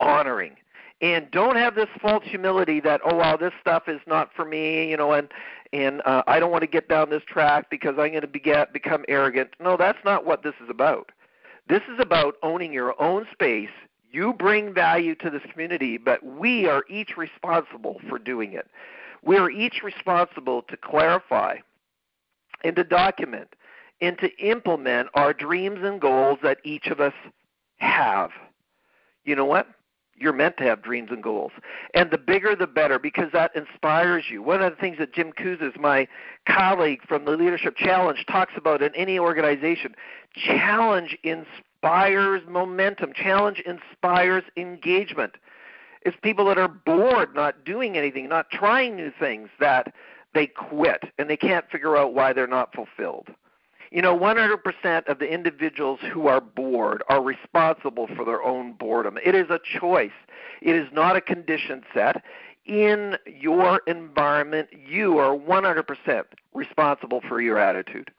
honoring. 0.00 0.56
And 1.02 1.30
don't 1.30 1.56
have 1.56 1.74
this 1.74 1.88
false 2.02 2.24
humility 2.24 2.78
that 2.80 3.00
oh 3.04 3.16
wow 3.16 3.36
this 3.36 3.52
stuff 3.60 3.84
is 3.88 4.00
not 4.06 4.30
for 4.34 4.44
me, 4.44 4.90
you 4.90 4.96
know, 4.96 5.12
and 5.12 5.28
and 5.72 6.02
uh, 6.04 6.22
I 6.26 6.40
don't 6.40 6.50
want 6.50 6.62
to 6.62 6.68
get 6.68 6.88
down 6.88 7.10
this 7.10 7.22
track 7.26 7.70
because 7.70 7.94
I'm 7.98 8.10
going 8.10 8.22
to 8.22 8.66
become 8.72 9.04
arrogant. 9.08 9.50
No, 9.60 9.76
that's 9.76 9.98
not 10.04 10.26
what 10.26 10.42
this 10.42 10.54
is 10.62 10.68
about. 10.68 11.10
This 11.68 11.82
is 11.82 12.00
about 12.00 12.34
owning 12.42 12.72
your 12.72 13.00
own 13.00 13.26
space. 13.32 13.70
You 14.10 14.32
bring 14.32 14.74
value 14.74 15.14
to 15.16 15.30
this 15.30 15.42
community, 15.52 15.96
but 15.96 16.24
we 16.24 16.66
are 16.66 16.84
each 16.90 17.16
responsible 17.16 18.00
for 18.08 18.18
doing 18.18 18.52
it. 18.54 18.66
We 19.22 19.36
are 19.36 19.50
each 19.50 19.82
responsible 19.84 20.62
to 20.62 20.76
clarify 20.76 21.58
and 22.64 22.74
to 22.74 22.82
document 22.82 23.54
and 24.00 24.18
to 24.18 24.30
implement 24.38 25.08
our 25.14 25.32
dreams 25.32 25.80
and 25.82 26.00
goals 26.00 26.38
that 26.42 26.58
each 26.64 26.86
of 26.86 27.00
us 27.00 27.14
have. 27.76 28.30
You 29.24 29.36
know 29.36 29.44
what? 29.44 29.66
You're 30.16 30.32
meant 30.34 30.58
to 30.58 30.64
have 30.64 30.82
dreams 30.82 31.08
and 31.10 31.22
goals. 31.22 31.52
And 31.94 32.10
the 32.10 32.18
bigger 32.18 32.54
the 32.54 32.66
better 32.66 32.98
because 32.98 33.32
that 33.32 33.52
inspires 33.56 34.24
you. 34.30 34.42
One 34.42 34.62
of 34.62 34.70
the 34.70 34.76
things 34.76 34.98
that 34.98 35.14
Jim 35.14 35.32
Kouzes, 35.32 35.78
my 35.78 36.06
colleague 36.46 37.00
from 37.08 37.24
the 37.24 37.30
Leadership 37.32 37.76
Challenge, 37.76 38.24
talks 38.26 38.52
about 38.56 38.82
in 38.82 38.94
any 38.94 39.18
organization 39.18 39.94
challenge 40.34 41.16
inspires 41.22 42.42
momentum, 42.46 43.12
challenge 43.14 43.62
inspires 43.66 44.44
engagement. 44.56 45.32
It's 46.02 46.16
people 46.22 46.46
that 46.46 46.58
are 46.58 46.68
bored, 46.68 47.34
not 47.34 47.64
doing 47.64 47.96
anything, 47.96 48.28
not 48.28 48.50
trying 48.50 48.96
new 48.96 49.12
things, 49.18 49.48
that 49.58 49.92
they 50.34 50.46
quit 50.46 51.02
and 51.18 51.28
they 51.28 51.36
can't 51.36 51.68
figure 51.70 51.96
out 51.96 52.14
why 52.14 52.32
they're 52.32 52.46
not 52.46 52.74
fulfilled. 52.74 53.28
You 53.90 54.02
know, 54.02 54.16
100% 54.16 55.08
of 55.08 55.18
the 55.18 55.28
individuals 55.28 55.98
who 56.12 56.28
are 56.28 56.40
bored 56.40 57.02
are 57.08 57.20
responsible 57.20 58.06
for 58.06 58.24
their 58.24 58.42
own 58.42 58.74
boredom. 58.74 59.18
It 59.24 59.34
is 59.34 59.50
a 59.50 59.58
choice. 59.80 60.12
It 60.62 60.76
is 60.76 60.88
not 60.92 61.16
a 61.16 61.20
condition 61.20 61.82
set. 61.92 62.22
In 62.66 63.16
your 63.26 63.80
environment, 63.88 64.68
you 64.72 65.18
are 65.18 65.36
100% 65.36 66.22
responsible 66.54 67.20
for 67.28 67.40
your 67.40 67.58
attitude. 67.58 68.12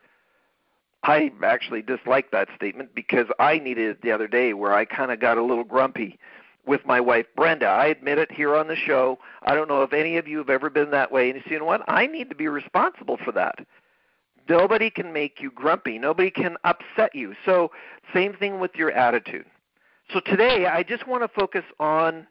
I 1.04 1.32
actually 1.42 1.82
dislike 1.82 2.32
that 2.32 2.50
statement 2.56 2.94
because 2.94 3.28
I 3.40 3.58
needed 3.58 3.90
it 3.90 4.02
the 4.02 4.12
other 4.12 4.28
day 4.28 4.54
where 4.54 4.74
I 4.74 4.84
kind 4.84 5.12
of 5.12 5.20
got 5.22 5.38
a 5.38 5.44
little 5.44 5.64
grumpy 5.64 6.20
with 6.66 6.86
my 6.86 7.00
wife 7.00 7.26
Brenda. 7.36 7.68
I 7.68 7.88
admit 7.88 8.20
it 8.20 8.32
here 8.32 8.56
on 8.56 8.68
the 8.68 8.76
show. 8.76 9.20
I 9.44 9.56
don't 9.56 9.70
know 9.70 9.84
if 9.84 9.94
any 9.94 10.18
of 10.18 10.28
you 10.28 10.38
have 10.38 10.50
ever 10.50 10.70
been 10.70 10.92
that 10.92 11.12
way. 11.12 11.30
And 11.30 11.38
you 11.38 11.44
see, 11.48 11.54
you 11.54 11.60
know 11.60 11.66
what? 11.66 11.84
I 11.88 12.08
need 12.08 12.30
to 12.30 12.36
be 12.36 12.48
responsible 12.50 13.18
for 13.18 13.32
that. 13.32 13.66
Nobody 14.52 14.90
can 14.90 15.14
make 15.14 15.40
you 15.40 15.50
grumpy. 15.50 15.98
Nobody 15.98 16.30
can 16.30 16.58
upset 16.66 17.16
you. 17.16 17.36
So, 17.46 17.72
same 18.14 18.34
thing 18.34 18.60
with 18.60 18.76
your 18.76 18.92
attitude. 18.92 19.46
So, 20.12 20.20
today 20.20 20.66
I 20.66 20.84
just 20.84 21.08
want 21.08 21.24
to 21.24 21.30
focus 21.30 21.64
on 21.80 22.28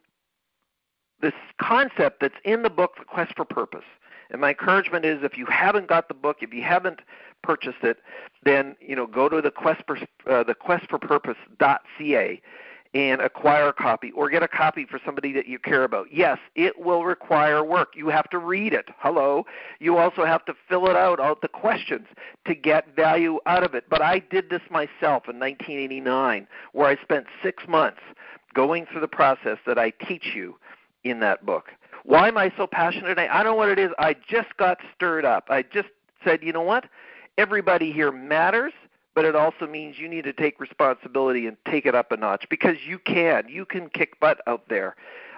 this 1.23 1.33
concept 1.59 2.21
that's 2.21 2.35
in 2.45 2.63
the 2.63 2.69
book, 2.69 2.97
The 2.99 3.07
Quest 3.07 3.33
for 3.37 3.47
Purpose. 3.47 3.87
And 4.31 4.43
my 4.43 4.51
encouragement 4.51 5.07
is 5.07 5.23
if 5.23 5.39
you 5.39 5.47
haven't 5.47 5.89
got 5.89 6.09
the 6.09 6.15
book, 6.15 6.39
if 6.43 6.53
you 6.53 6.63
haven't 6.63 7.01
purchased 7.43 7.83
it, 7.83 8.01
then 8.45 8.77
you 8.81 8.95
know 8.95 9.07
go 9.07 9.31
to 9.31 9.41
the 9.41 9.51
quest 9.51 9.83
for 9.87 9.99
uh, 10.31 10.45
the 10.45 10.55
quest 10.55 10.91
for 10.91 10.99
purpose.ca 10.99 12.41
and 12.93 13.21
acquire 13.21 13.69
a 13.69 13.73
copy 13.73 14.11
or 14.13 14.29
get 14.29 14.43
a 14.43 14.49
copy 14.49 14.85
for 14.85 14.99
somebody 15.05 15.33
that 15.33 15.47
you 15.47 15.59
care 15.59 15.85
about. 15.85 16.09
Yes, 16.13 16.39
it 16.57 16.81
will 16.81 17.05
require 17.05 17.63
work. 17.63 17.95
You 17.95 18.09
have 18.09 18.29
to 18.31 18.39
read 18.39 18.73
it. 18.73 18.89
Hello. 18.99 19.47
You 19.79 19.97
also 19.97 20.25
have 20.25 20.45
to 20.47 20.55
fill 20.69 20.89
it 20.89 20.97
out, 20.97 21.21
out 21.21 21.41
the 21.41 21.49
questions 21.49 22.09
to 22.47 22.55
get 22.55 22.97
value 22.97 23.39
out 23.47 23.63
of 23.63 23.75
it. 23.75 23.85
But 23.89 24.03
I 24.03 24.19
did 24.19 24.51
this 24.51 24.63
myself 24.71 25.29
in 25.29 25.39
1989 25.39 26.49
where 26.73 26.89
I 26.89 26.97
spent 27.01 27.27
6 27.45 27.69
months 27.69 28.01
going 28.55 28.87
through 28.87 29.03
the 29.03 29.09
process 29.09 29.59
that 29.67 29.79
I 29.79 29.91
teach 29.91 30.35
you 30.35 30.57
in 31.05 31.21
that 31.21 31.47
book. 31.47 31.71
Why 32.03 32.27
am 32.27 32.37
I 32.37 32.53
so 32.57 32.67
passionate? 32.67 33.19
I 33.19 33.43
don't 33.43 33.53
know 33.53 33.55
what 33.55 33.69
it 33.69 33.79
is. 33.79 33.91
I 33.99 34.15
just 34.29 34.57
got 34.57 34.79
stirred 34.95 35.25
up. 35.25 35.47
I 35.49 35.63
just 35.63 35.91
said, 36.25 36.43
"You 36.43 36.53
know 36.53 36.63
what? 36.63 36.87
Everybody 37.39 37.93
here 37.93 38.11
matters." 38.11 38.73
But 39.15 39.25
it 39.25 39.35
also 39.35 39.67
means 39.67 39.99
you 39.99 40.09
need 40.09 40.25
to 40.25 40.33
take 40.33 40.61
responsibility 40.61 41.47
and 41.47 41.57
take 41.69 41.87
it 41.87 41.95
up 41.95 42.13
a 42.13 42.17
notch 42.17 42.47
because 42.49 42.77
you 42.87 42.99
can. 42.99 43.49
You 43.49 43.65
can 43.65 43.89
kick 43.89 44.21
butt 44.21 44.41
out 44.47 44.69
there. 44.69 44.97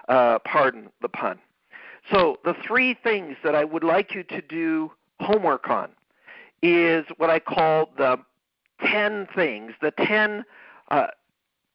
Uh, 0.08 0.38
pardon 0.40 0.90
the 1.00 1.08
pun. 1.08 1.38
So, 2.10 2.38
the 2.44 2.54
three 2.66 2.94
things 2.94 3.36
that 3.44 3.54
I 3.54 3.64
would 3.64 3.84
like 3.84 4.14
you 4.14 4.24
to 4.24 4.42
do 4.42 4.90
homework 5.20 5.68
on 5.70 5.90
is 6.60 7.06
what 7.16 7.30
I 7.30 7.38
call 7.38 7.90
the 7.96 8.18
10 8.84 9.28
things, 9.34 9.72
the 9.80 9.92
10 9.92 10.44
uh, 10.90 11.06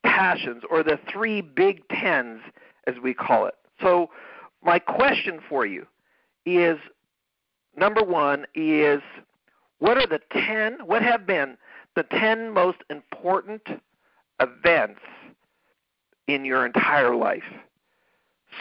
passions, 0.04 0.64
or 0.70 0.84
the 0.84 1.00
three 1.10 1.40
big 1.42 1.88
tens, 1.88 2.42
as 2.86 2.96
we 3.02 3.14
call 3.14 3.46
it. 3.46 3.56
So, 3.82 4.10
my 4.62 4.80
question 4.80 5.40
for 5.48 5.66
you 5.66 5.88
is 6.46 6.78
number 7.78 8.04
one 8.04 8.46
is 8.54 9.02
what 9.80 9.98
are 9.98 10.08
the 10.08 10.20
10, 10.32 10.80
what 10.86 11.02
have 11.04 11.26
been 11.26 11.58
the 11.98 12.04
10 12.04 12.54
most 12.54 12.78
important 12.92 13.64
events 14.40 15.02
in 16.28 16.46
your 16.46 16.64
entire 16.64 17.16
life. 17.16 17.44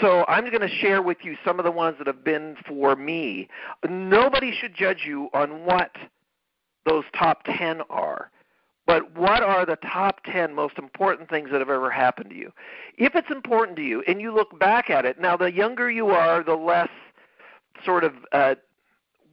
So 0.01 0.25
I'm 0.27 0.47
going 0.47 0.67
to 0.67 0.75
share 0.75 1.03
with 1.03 1.19
you 1.23 1.37
some 1.45 1.59
of 1.59 1.67
the 1.67 1.71
ones 1.71 1.97
that 1.99 2.07
have 2.07 2.25
been 2.25 2.57
for 2.67 2.97
me. 2.97 3.49
Nobody 3.87 4.53
should 4.59 4.75
judge 4.75 5.03
you 5.07 5.29
on 5.35 5.67
what 5.67 5.91
those 6.87 7.05
top 7.15 7.43
10 7.45 7.83
are. 7.91 8.31
But 8.87 9.15
what 9.17 9.43
are 9.43 9.67
the 9.67 9.77
top 9.77 10.25
10 10.25 10.55
most 10.55 10.79
important 10.79 11.29
things 11.29 11.51
that 11.51 11.61
have 11.61 11.69
ever 11.69 11.91
happened 11.91 12.31
to 12.31 12.37
you? 12.37 12.53
If 12.97 13.15
it's 13.15 13.31
important 13.31 13.77
to 13.77 13.83
you 13.83 14.03
and 14.09 14.19
you 14.19 14.35
look 14.35 14.59
back 14.59 14.89
at 14.89 15.05
it, 15.05 15.21
now 15.21 15.37
the 15.37 15.53
younger 15.53 15.91
you 15.91 16.09
are, 16.09 16.43
the 16.43 16.55
less 16.55 16.89
sort 17.85 18.05
of 18.05 18.15
uh, 18.33 18.55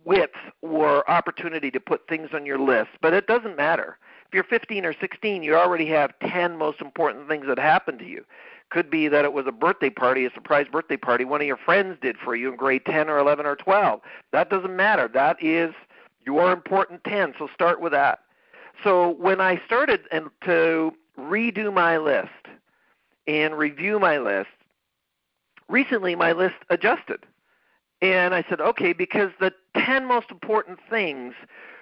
width 0.05 0.35
or 0.61 1.09
opportunity 1.09 1.71
to 1.71 1.79
put 1.79 2.07
things 2.07 2.29
on 2.33 2.45
your 2.45 2.59
list, 2.59 2.89
but 3.01 3.13
it 3.13 3.27
doesn't 3.27 3.57
matter. 3.57 3.97
If 4.27 4.33
you're 4.33 4.43
15 4.43 4.85
or 4.85 4.93
16, 4.99 5.43
you 5.43 5.55
already 5.55 5.85
have 5.87 6.11
10 6.19 6.57
most 6.57 6.81
important 6.81 7.27
things 7.27 7.45
that 7.47 7.59
happened 7.59 7.99
to 7.99 8.05
you. 8.05 8.25
Could 8.69 8.89
be 8.89 9.07
that 9.07 9.25
it 9.25 9.33
was 9.33 9.45
a 9.45 9.51
birthday 9.51 9.89
party, 9.89 10.25
a 10.25 10.31
surprise 10.33 10.65
birthday 10.71 10.97
party 10.97 11.25
one 11.25 11.41
of 11.41 11.47
your 11.47 11.57
friends 11.57 11.97
did 12.01 12.17
for 12.17 12.35
you 12.35 12.49
in 12.49 12.55
grade 12.55 12.85
10 12.85 13.09
or 13.09 13.19
11 13.19 13.45
or 13.45 13.55
12. 13.55 14.01
That 14.31 14.49
doesn't 14.49 14.75
matter. 14.75 15.07
That 15.07 15.37
is 15.41 15.73
your 16.25 16.51
important 16.51 17.03
10, 17.03 17.35
so 17.37 17.47
start 17.53 17.79
with 17.81 17.91
that. 17.91 18.19
So 18.83 19.09
when 19.11 19.39
I 19.39 19.61
started 19.65 20.01
to 20.11 20.91
redo 21.19 21.71
my 21.71 21.97
list 21.97 22.29
and 23.27 23.55
review 23.57 23.99
my 23.99 24.17
list, 24.17 24.49
recently 25.69 26.15
my 26.15 26.31
list 26.31 26.55
adjusted 26.69 27.25
and 28.03 28.35
I 28.35 28.43
said, 28.49 28.59
okay, 28.59 28.91
because 28.91 29.31
the 29.39 29.53
10 29.77 30.05
most 30.05 30.29
important 30.29 30.77
things 30.89 31.33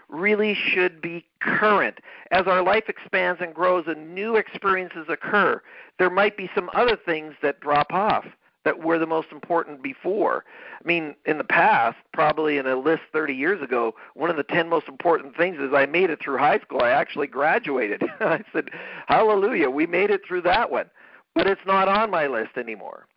really 0.08 0.54
should 0.54 1.02
be 1.02 1.26
current. 1.42 1.98
As 2.30 2.46
our 2.46 2.62
life 2.62 2.84
expands 2.88 3.42
and 3.42 3.56
grows 3.56 3.86
and 3.88 4.14
new 4.14 4.36
experiences 4.36 5.08
occur, 5.10 5.64
there 5.98 6.12
might 6.12 6.38
be 6.38 6.48
some 6.54 6.70
other 6.76 6.96
things 6.96 7.34
that 7.42 7.60
drop 7.60 7.92
off 7.92 8.26
that 8.66 8.84
were 8.84 9.00
the 9.00 9.08
most 9.08 9.30
important 9.32 9.82
before. 9.82 10.46
I 10.80 10.88
mean, 10.88 11.16
in 11.26 11.40
the 11.40 11.44
past, 11.44 11.98
probably 12.14 12.60
in 12.60 12.68
a 12.68 12.76
list 12.76 13.02
30 13.12 13.34
years 13.34 13.60
ago, 13.60 13.96
one 14.14 14.30
of 14.30 14.38
the 14.38 14.44
10 14.44 14.70
most 14.70 14.88
important 14.88 15.36
things 15.36 15.58
is 15.60 15.74
I 15.74 15.88
made 15.88 16.12
it 16.12 16.20
through 16.22 16.38
high 16.38 16.60
school. 16.60 16.84
I 16.84 16.90
actually 16.90 17.26
graduated. 17.26 18.04
I 18.20 18.44
said, 18.54 18.70
Hallelujah, 19.08 19.72
we 19.72 19.88
made 19.88 20.12
it 20.12 20.22
through 20.28 20.44
that 20.44 20.70
one. 20.70 20.86
But 21.34 21.48
it's 21.48 21.66
not 21.66 21.88
on 21.88 22.12
my 22.12 22.28
list 22.28 22.58
anymore. 22.58 23.08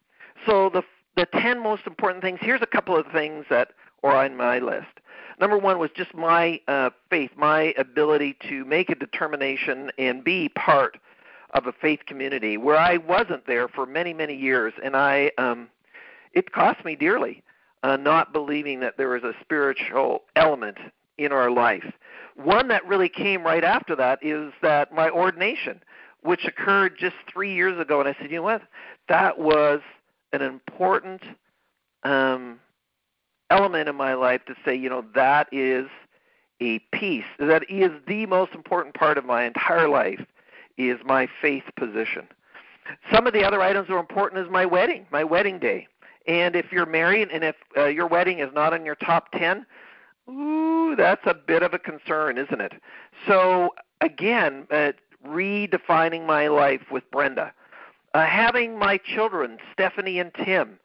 So 0.46 0.70
the 0.70 0.82
the 1.16 1.26
10 1.26 1.62
most 1.62 1.86
important 1.86 2.22
things, 2.22 2.38
here's 2.42 2.62
a 2.62 2.66
couple 2.66 2.96
of 2.96 3.06
things 3.12 3.46
that 3.50 3.72
are 4.02 4.24
on 4.24 4.36
my 4.36 4.58
list. 4.58 5.00
Number 5.40 5.58
one 5.58 5.78
was 5.78 5.90
just 5.96 6.14
my 6.14 6.60
uh, 6.68 6.90
faith, 7.10 7.30
my 7.36 7.74
ability 7.76 8.36
to 8.48 8.64
make 8.64 8.90
a 8.90 8.94
determination 8.94 9.90
and 9.98 10.22
be 10.22 10.48
part 10.50 10.98
of 11.54 11.66
a 11.66 11.72
faith 11.72 12.00
community 12.06 12.56
where 12.56 12.76
I 12.76 12.98
wasn't 12.98 13.46
there 13.46 13.68
for 13.68 13.86
many, 13.86 14.12
many 14.12 14.34
years, 14.34 14.74
and 14.82 14.96
I 14.96 15.30
um, 15.38 15.68
it 16.32 16.52
cost 16.52 16.84
me 16.84 16.96
dearly 16.96 17.42
uh, 17.84 17.96
not 17.96 18.32
believing 18.32 18.80
that 18.80 18.96
there 18.96 19.10
was 19.10 19.22
a 19.22 19.34
spiritual 19.40 20.22
element 20.36 20.78
in 21.18 21.32
our 21.32 21.50
life. 21.50 21.84
One 22.34 22.68
that 22.68 22.84
really 22.86 23.08
came 23.08 23.44
right 23.44 23.62
after 23.62 23.94
that 23.96 24.18
is 24.22 24.52
that 24.62 24.92
my 24.92 25.10
ordination, 25.10 25.80
which 26.22 26.46
occurred 26.46 26.96
just 26.98 27.16
three 27.32 27.54
years 27.54 27.78
ago, 27.78 28.00
and 28.00 28.08
I 28.08 28.16
said, 28.20 28.30
you 28.30 28.38
know 28.38 28.42
what, 28.42 28.62
that 29.08 29.38
was 29.38 29.80
an 30.34 30.42
important 30.42 31.22
um, 32.02 32.60
element 33.50 33.88
in 33.88 33.96
my 33.96 34.14
life 34.14 34.44
to 34.46 34.54
say, 34.64 34.74
you 34.74 34.88
know, 34.88 35.04
that 35.14 35.48
is 35.52 35.86
a 36.60 36.78
piece 36.92 37.24
that 37.38 37.68
is 37.68 37.90
the 38.06 38.26
most 38.26 38.52
important 38.52 38.94
part 38.94 39.18
of 39.18 39.24
my 39.24 39.44
entire 39.44 39.88
life 39.88 40.24
is 40.76 40.98
my 41.04 41.28
faith 41.40 41.64
position. 41.76 42.26
Some 43.12 43.26
of 43.26 43.32
the 43.32 43.44
other 43.44 43.60
items 43.60 43.88
that 43.88 43.94
are 43.94 44.00
important 44.00 44.44
is 44.44 44.50
my 44.50 44.64
wedding, 44.66 45.06
my 45.10 45.24
wedding 45.24 45.58
day. 45.58 45.88
And 46.26 46.56
if 46.56 46.72
you're 46.72 46.86
married 46.86 47.28
and 47.32 47.44
if 47.44 47.56
uh, 47.76 47.86
your 47.86 48.06
wedding 48.06 48.38
is 48.38 48.50
not 48.54 48.72
in 48.72 48.84
your 48.84 48.94
top 48.94 49.30
10, 49.32 49.66
ooh, 50.28 50.94
that's 50.96 51.26
a 51.26 51.34
bit 51.34 51.62
of 51.62 51.74
a 51.74 51.78
concern, 51.78 52.38
isn't 52.38 52.60
it? 52.60 52.72
So 53.26 53.74
again, 54.00 54.66
uh, 54.70 54.92
redefining 55.26 56.26
my 56.26 56.48
life 56.48 56.82
with 56.90 57.08
Brenda. 57.10 57.52
Uh, 58.14 58.24
having 58.24 58.78
my 58.78 58.96
children, 58.96 59.58
Stephanie 59.72 60.20
and 60.20 60.32
Tim, 60.44 60.78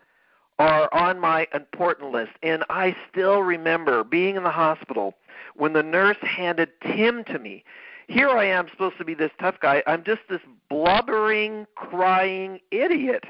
are 0.57 0.93
on 0.93 1.19
my 1.19 1.47
important 1.53 2.11
list. 2.11 2.31
And 2.43 2.63
I 2.69 2.95
still 3.09 3.43
remember 3.43 4.03
being 4.03 4.35
in 4.35 4.43
the 4.43 4.49
hospital 4.49 5.13
when 5.55 5.73
the 5.73 5.83
nurse 5.83 6.17
handed 6.21 6.69
Tim 6.81 7.23
to 7.25 7.39
me. 7.39 7.63
Here 8.07 8.29
I 8.29 8.45
am 8.45 8.67
supposed 8.69 8.97
to 8.97 9.05
be 9.05 9.13
this 9.13 9.31
tough 9.39 9.59
guy. 9.61 9.83
I'm 9.85 10.03
just 10.03 10.21
this 10.27 10.41
blubbering, 10.69 11.67
crying 11.75 12.59
idiot. 12.71 13.23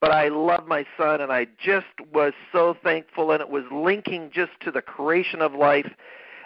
But 0.00 0.10
I 0.10 0.28
love 0.28 0.66
my 0.66 0.84
son, 0.98 1.20
and 1.20 1.32
I 1.32 1.46
just 1.64 1.86
was 2.12 2.32
so 2.52 2.76
thankful, 2.82 3.30
and 3.30 3.40
it 3.40 3.48
was 3.48 3.64
linking 3.72 4.30
just 4.34 4.52
to 4.62 4.70
the 4.70 4.82
creation 4.82 5.40
of 5.40 5.54
life 5.54 5.90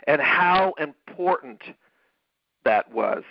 and 0.07 0.21
how 0.21 0.75
important 0.79 1.63
that 2.65 2.93
was. 2.93 3.25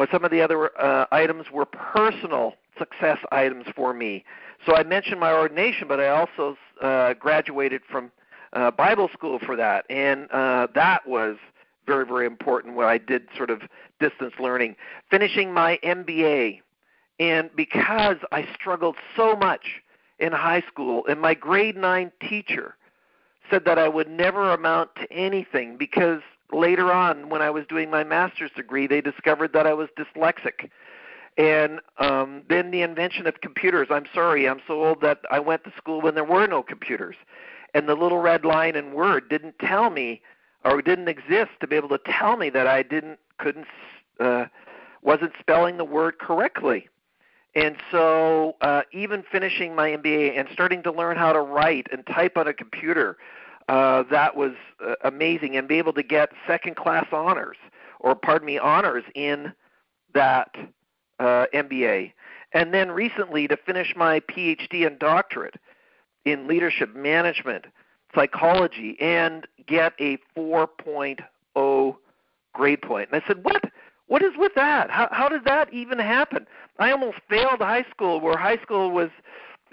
Well, 0.00 0.08
some 0.10 0.24
of 0.24 0.30
the 0.30 0.40
other 0.40 0.70
uh, 0.80 1.04
items 1.12 1.50
were 1.52 1.66
personal 1.66 2.54
success 2.78 3.18
items 3.32 3.66
for 3.76 3.92
me. 3.92 4.24
So 4.64 4.74
I 4.74 4.82
mentioned 4.82 5.20
my 5.20 5.30
ordination, 5.30 5.88
but 5.88 6.00
I 6.00 6.08
also 6.08 6.56
uh, 6.80 7.12
graduated 7.12 7.82
from 7.84 8.10
uh, 8.54 8.70
Bible 8.70 9.10
school 9.12 9.38
for 9.44 9.56
that, 9.56 9.84
and 9.90 10.26
uh, 10.30 10.68
that 10.74 11.06
was 11.06 11.36
very, 11.86 12.06
very 12.06 12.24
important 12.24 12.76
when 12.76 12.86
I 12.86 12.96
did 12.96 13.28
sort 13.36 13.50
of 13.50 13.60
distance 14.00 14.32
learning. 14.40 14.74
Finishing 15.10 15.52
my 15.52 15.78
MBA, 15.84 16.62
and 17.18 17.50
because 17.54 18.16
I 18.32 18.48
struggled 18.54 18.96
so 19.14 19.36
much 19.36 19.82
in 20.18 20.32
high 20.32 20.62
school, 20.62 21.04
and 21.10 21.20
my 21.20 21.34
grade 21.34 21.76
9 21.76 22.10
teacher 22.26 22.74
said 23.50 23.66
that 23.66 23.78
I 23.78 23.88
would 23.88 24.08
never 24.08 24.50
amount 24.54 24.94
to 24.94 25.12
anything 25.12 25.76
because 25.76 26.22
later 26.52 26.92
on, 26.92 27.28
when 27.28 27.42
I 27.42 27.50
was 27.50 27.64
doing 27.68 27.90
my 27.90 28.04
master's 28.04 28.50
degree, 28.52 28.86
they 28.86 29.00
discovered 29.00 29.52
that 29.52 29.66
I 29.66 29.72
was 29.72 29.88
dyslexic. 29.96 30.70
And 31.36 31.80
um, 31.98 32.42
then 32.48 32.70
the 32.70 32.82
invention 32.82 33.26
of 33.26 33.40
computers. 33.40 33.88
I'm 33.90 34.06
sorry, 34.12 34.48
I'm 34.48 34.60
so 34.66 34.84
old 34.84 35.00
that 35.00 35.20
I 35.30 35.38
went 35.38 35.64
to 35.64 35.72
school 35.76 36.00
when 36.00 36.14
there 36.14 36.24
were 36.24 36.46
no 36.46 36.62
computers. 36.62 37.16
And 37.72 37.88
the 37.88 37.94
little 37.94 38.18
red 38.18 38.44
line 38.44 38.74
in 38.74 38.92
Word 38.92 39.28
didn't 39.28 39.58
tell 39.60 39.90
me 39.90 40.22
or 40.64 40.82
didn't 40.82 41.08
exist 41.08 41.50
to 41.60 41.66
be 41.66 41.76
able 41.76 41.88
to 41.90 42.00
tell 42.04 42.36
me 42.36 42.50
that 42.50 42.66
I 42.66 42.82
didn't 42.82 43.18
couldn't 43.38 43.66
uh, 44.18 44.46
wasn't 45.02 45.32
spelling 45.40 45.78
the 45.78 45.84
word 45.84 46.18
correctly. 46.18 46.88
And 47.54 47.76
so, 47.90 48.54
uh, 48.60 48.82
even 48.92 49.24
finishing 49.30 49.74
my 49.74 49.90
MBA 49.90 50.38
and 50.38 50.48
starting 50.52 50.82
to 50.84 50.92
learn 50.92 51.16
how 51.16 51.32
to 51.32 51.40
write 51.40 51.88
and 51.90 52.06
type 52.06 52.36
on 52.36 52.46
a 52.46 52.52
computer, 52.52 53.16
uh, 53.70 54.02
that 54.10 54.36
was 54.36 54.52
uh, 54.84 54.94
amazing. 55.04 55.56
And 55.56 55.68
be 55.68 55.78
able 55.78 55.92
to 55.92 56.02
get 56.02 56.30
second 56.46 56.74
class 56.74 57.06
honors, 57.12 57.56
or 58.00 58.16
pardon 58.16 58.46
me, 58.46 58.58
honors 58.58 59.04
in 59.14 59.52
that 60.12 60.50
uh, 61.20 61.46
MBA. 61.54 62.12
And 62.52 62.74
then 62.74 62.90
recently 62.90 63.46
to 63.46 63.56
finish 63.56 63.94
my 63.94 64.18
PhD 64.20 64.84
and 64.84 64.98
doctorate 64.98 65.54
in 66.24 66.48
leadership 66.48 66.96
management 66.96 67.66
psychology 68.12 68.96
and 69.00 69.46
get 69.68 69.92
a 70.00 70.18
4.0 70.36 71.96
grade 72.52 72.82
point. 72.82 73.08
And 73.12 73.22
I 73.22 73.26
said, 73.28 73.44
"What? 73.44 73.62
What 74.08 74.22
is 74.22 74.32
with 74.36 74.52
that? 74.56 74.90
How 74.90 75.08
how 75.12 75.28
did 75.28 75.44
that 75.44 75.72
even 75.72 76.00
happen? 76.00 76.44
I 76.80 76.90
almost 76.90 77.18
failed 77.28 77.60
high 77.60 77.86
school 77.88 78.20
where 78.20 78.36
high 78.36 78.58
school 78.58 78.90
was 78.90 79.10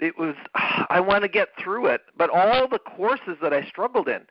it 0.00 0.18
was 0.18 0.34
I 0.54 1.00
want 1.00 1.22
to 1.22 1.28
get 1.28 1.48
through 1.58 1.86
it, 1.86 2.02
but 2.16 2.30
all 2.30 2.68
the 2.68 2.78
courses 2.78 3.36
that 3.42 3.52
I 3.52 3.64
struggled 3.64 4.08
in 4.08 4.22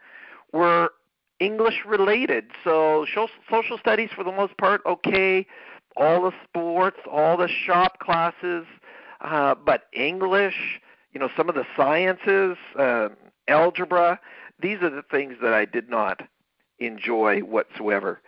were 0.54 0.92
English 1.40 1.84
related. 1.86 2.46
So 2.64 3.06
social 3.50 3.78
studies 3.78 4.10
for 4.16 4.24
the 4.24 4.32
most 4.32 4.58
part 4.58 4.82
okay, 4.86 5.46
all 5.96 6.24
the 6.24 6.34
sports, 6.44 6.98
all 7.12 7.38
the 7.38 7.48
shop 7.48 8.00
classes, 8.00 8.66
uh, 9.22 9.56
but 9.56 9.84
English, 9.94 10.80
you 11.14 11.20
know, 11.20 11.30
some 11.36 11.50
of 11.50 11.56
the 11.56 11.66
sciences, 11.76 12.58
uh, 12.78 13.10
algebra. 13.48 14.20
These 14.60 14.82
are 14.82 14.90
the 14.90 15.04
things 15.04 15.36
that 15.42 15.54
I 15.54 15.66
did 15.66 15.90
not 15.90 16.22
enjoy 16.80 17.42
whatsoever. 17.42 18.22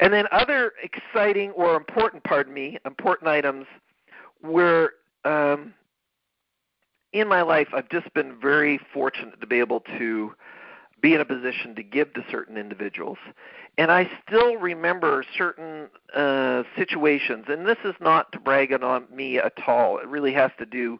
And 0.00 0.12
then 0.12 0.26
other 0.30 0.72
exciting 0.82 1.50
or 1.52 1.76
important, 1.76 2.24
pardon 2.24 2.52
me, 2.52 2.78
important 2.84 3.28
items 3.28 3.66
were 4.42 4.94
um, 5.24 5.74
in 7.12 7.28
my 7.28 7.42
life. 7.42 7.68
I've 7.72 7.88
just 7.88 8.12
been 8.14 8.38
very 8.40 8.78
fortunate 8.92 9.40
to 9.40 9.46
be 9.46 9.58
able 9.58 9.80
to 9.98 10.32
be 11.00 11.14
in 11.14 11.20
a 11.20 11.24
position 11.24 11.74
to 11.74 11.82
give 11.82 12.12
to 12.14 12.24
certain 12.30 12.56
individuals. 12.56 13.18
And 13.78 13.92
I 13.92 14.10
still 14.26 14.56
remember 14.56 15.24
certain 15.36 15.88
uh, 16.14 16.62
situations, 16.76 17.44
and 17.48 17.66
this 17.66 17.76
is 17.84 17.94
not 18.00 18.32
to 18.32 18.40
brag 18.40 18.72
on 18.72 19.04
me 19.14 19.38
at 19.38 19.52
all. 19.66 19.98
It 19.98 20.08
really 20.08 20.32
has 20.32 20.50
to 20.58 20.66
do 20.66 20.98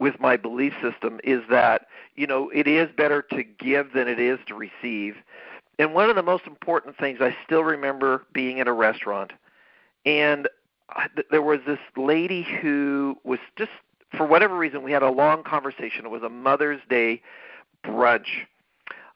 with 0.00 0.18
my 0.18 0.36
belief 0.36 0.72
system 0.82 1.20
is 1.22 1.42
that 1.50 1.86
you 2.16 2.26
know 2.26 2.50
it 2.52 2.66
is 2.66 2.88
better 2.96 3.22
to 3.22 3.44
give 3.44 3.92
than 3.92 4.08
it 4.08 4.18
is 4.18 4.38
to 4.46 4.54
receive 4.54 5.14
and 5.78 5.94
one 5.94 6.10
of 6.10 6.16
the 6.16 6.22
most 6.22 6.46
important 6.46 6.96
things 6.96 7.18
i 7.20 7.36
still 7.44 7.62
remember 7.62 8.24
being 8.32 8.58
in 8.58 8.66
a 8.66 8.72
restaurant 8.72 9.32
and 10.04 10.48
there 11.30 11.42
was 11.42 11.60
this 11.66 11.78
lady 11.96 12.42
who 12.60 13.16
was 13.22 13.38
just 13.56 13.70
for 14.16 14.26
whatever 14.26 14.56
reason 14.56 14.82
we 14.82 14.92
had 14.92 15.02
a 15.02 15.10
long 15.10 15.42
conversation. 15.42 16.04
It 16.04 16.10
was 16.10 16.22
a 16.22 16.28
mother's 16.28 16.80
day 16.88 17.22
brunch. 17.84 18.46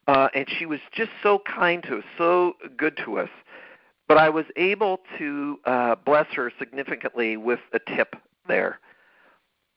Uh, 0.07 0.29
and 0.35 0.47
she 0.49 0.67
was 0.67 0.81
just 0.93 1.11
so 1.23 1.41
kind 1.41 1.83
to 1.85 1.99
us 1.99 2.05
so 2.19 2.55
good 2.77 2.97
to 3.05 3.19
us. 3.19 3.31
But 4.07 4.19
i 4.19 4.29
was 4.29 4.45
able 4.57 5.01
to 5.19 5.59
uh, 5.65 5.95
bless 6.05 6.27
her 6.35 6.53
significantly 6.59 7.37
with 7.37 7.61
a 7.73 7.79
tip 7.79 8.17
there. 8.47 8.79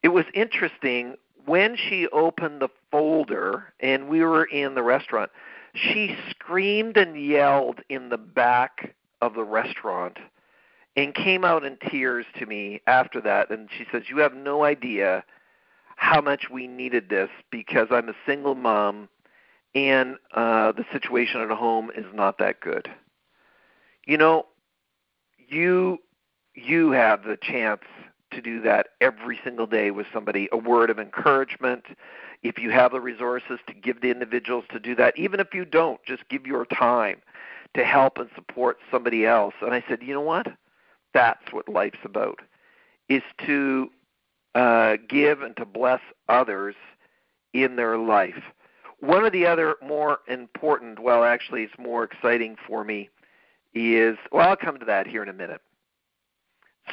It 0.04 0.10
was 0.10 0.26
interesting 0.34 1.16
when 1.46 1.78
she 1.78 2.08
opened 2.10 2.62
the 2.62 2.68
folder 2.92 3.74
and 3.80 4.10
we 4.10 4.22
were 4.22 4.46
in 4.46 4.76
the 4.76 4.84
restaurant 4.84 5.32
she 5.78 6.18
screamed 6.30 6.98
and 6.98 7.20
yelled 7.20 7.82
in 7.90 8.10
the 8.10 8.18
back 8.18 8.96
of 9.22 9.34
the 9.34 9.44
restaurant 9.44 10.18
and 10.98 11.14
came 11.14 11.46
out 11.46 11.64
in 11.64 11.78
tears 11.78 12.26
to 12.38 12.46
me 12.46 12.82
after 12.88 13.22
that 13.22 13.50
and 13.52 13.70
she 13.78 13.86
says 13.92 14.04
you 14.10 14.18
have 14.18 14.34
no 14.34 14.66
idea 14.66 15.24
how 15.96 16.20
much 16.20 16.50
we 16.52 16.68
needed 16.68 17.08
this 17.10 17.30
because 17.52 17.88
I'm 17.92 18.10
a 18.10 18.16
single 18.26 18.56
mom 18.56 19.08
and 19.76 20.18
uh 20.34 20.72
the 20.74 20.86
situation 20.92 21.40
at 21.40 21.52
home 21.52 21.92
is 21.96 22.06
not 22.14 22.40
that 22.40 22.60
good. 22.60 22.90
You 24.06 24.18
know, 24.18 24.48
you 25.38 26.00
you 26.56 26.92
have 26.92 27.24
the 27.24 27.38
chance 27.38 27.82
to 28.32 28.42
do 28.42 28.62
that 28.62 28.90
every 29.00 29.40
single 29.44 29.68
day 29.68 29.92
with 29.92 30.08
somebody, 30.14 30.50
a 30.52 30.58
word 30.58 30.90
of 30.90 31.00
encouragement. 31.00 31.86
If 32.44 32.58
you 32.58 32.72
have 32.72 32.92
the 32.92 33.02
resources 33.02 33.60
to 33.68 33.74
give 33.74 34.02
the 34.02 34.10
individuals 34.10 34.66
to 34.72 34.80
do 34.80 34.96
that, 34.96 35.18
even 35.18 35.40
if 35.40 35.54
you 35.54 35.66
don't, 35.66 36.04
just 36.04 36.28
give 36.30 36.46
your 36.46 36.66
time 36.66 37.22
to 37.76 37.84
help 37.84 38.18
and 38.18 38.30
support 38.36 38.78
somebody 38.92 39.26
else. 39.26 39.54
And 39.62 39.74
I 39.74 39.84
said, 39.88 40.02
you 40.02 40.14
know 40.14 40.22
what? 40.22 40.48
That's 41.18 41.52
what 41.52 41.68
life's 41.68 42.04
about, 42.04 42.42
is 43.10 43.24
to 43.48 43.90
uh, 44.54 44.98
give 45.10 45.42
and 45.42 45.58
to 45.58 45.66
bless 45.66 46.02
others 46.30 46.76
in 47.54 47.76
their 47.76 47.98
life. 47.98 48.44
One 49.00 49.26
of 49.26 49.32
the 49.32 49.48
other 49.48 49.78
more 49.82 50.20
important, 50.28 51.00
well, 51.00 51.24
actually, 51.24 51.64
it's 51.64 51.80
more 51.80 52.04
exciting 52.04 52.56
for 52.68 52.84
me, 52.84 53.10
is, 53.74 54.16
well, 54.32 54.48
I'll 54.48 54.56
come 54.56 54.78
to 54.78 54.86
that 54.86 55.08
here 55.08 55.24
in 55.24 55.30
a 55.30 55.34
minute. 55.34 55.62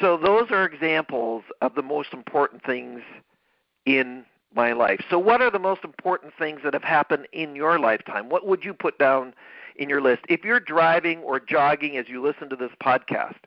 So 0.01 0.17
those 0.17 0.49
are 0.49 0.65
examples 0.65 1.43
of 1.61 1.75
the 1.75 1.83
most 1.83 2.11
important 2.11 2.65
things 2.65 3.01
in 3.85 4.25
my 4.55 4.73
life. 4.73 5.01
So 5.07 5.19
what 5.19 5.41
are 5.43 5.51
the 5.51 5.59
most 5.59 5.83
important 5.83 6.33
things 6.39 6.61
that 6.63 6.73
have 6.73 6.83
happened 6.83 7.27
in 7.31 7.55
your 7.55 7.77
lifetime? 7.77 8.29
What 8.29 8.47
would 8.47 8.63
you 8.63 8.73
put 8.73 8.97
down 8.97 9.35
in 9.75 9.87
your 9.87 10.01
list? 10.01 10.21
If 10.29 10.43
you're 10.43 10.59
driving 10.59 11.19
or 11.19 11.39
jogging 11.39 11.97
as 11.97 12.09
you 12.09 12.23
listen 12.25 12.49
to 12.49 12.55
this 12.55 12.71
podcast, 12.83 13.37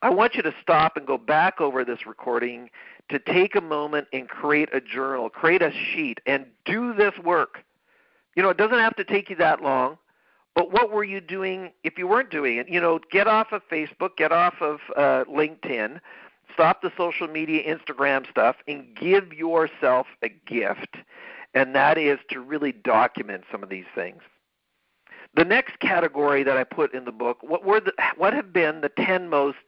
I 0.00 0.10
want 0.10 0.34
you 0.36 0.42
to 0.42 0.54
stop 0.62 0.96
and 0.96 1.06
go 1.06 1.18
back 1.18 1.60
over 1.60 1.84
this 1.84 2.06
recording 2.06 2.70
to 3.08 3.18
take 3.18 3.56
a 3.56 3.60
moment 3.60 4.06
and 4.12 4.28
create 4.28 4.68
a 4.72 4.80
journal, 4.80 5.28
create 5.28 5.62
a 5.62 5.72
sheet, 5.72 6.20
and 6.26 6.46
do 6.64 6.94
this 6.94 7.18
work. 7.18 7.64
You 8.36 8.42
know, 8.42 8.50
it 8.50 8.56
doesn't 8.56 8.78
have 8.78 8.94
to 8.96 9.04
take 9.04 9.28
you 9.28 9.36
that 9.36 9.60
long, 9.60 9.98
but 10.54 10.70
what 10.72 10.92
were 10.92 11.02
you 11.02 11.20
doing 11.20 11.72
if 11.82 11.98
you 11.98 12.06
weren't 12.06 12.30
doing 12.30 12.58
it? 12.58 12.68
You 12.68 12.80
know, 12.80 13.00
get 13.10 13.26
off 13.26 13.52
of 13.52 13.62
Facebook, 13.68 14.16
get 14.16 14.30
off 14.30 14.54
of 14.60 14.78
uh, 14.96 15.24
LinkedIn, 15.24 16.00
stop 16.54 16.82
the 16.82 16.92
social 16.96 17.26
media, 17.26 17.62
Instagram 17.64 18.28
stuff, 18.30 18.56
and 18.68 18.94
give 18.94 19.32
yourself 19.32 20.06
a 20.22 20.28
gift, 20.28 20.96
and 21.54 21.74
that 21.74 21.98
is 21.98 22.18
to 22.30 22.40
really 22.40 22.70
document 22.70 23.44
some 23.50 23.64
of 23.64 23.68
these 23.68 23.86
things. 23.94 24.22
The 25.34 25.44
next 25.44 25.78
category 25.78 26.42
that 26.42 26.56
I 26.56 26.64
put 26.64 26.94
in 26.94 27.04
the 27.04 27.12
book, 27.12 27.38
what 27.42 27.64
were 27.64 27.80
the, 27.80 27.92
what 28.16 28.32
have 28.32 28.52
been 28.52 28.80
the 28.80 28.88
10 28.88 29.28
most 29.28 29.58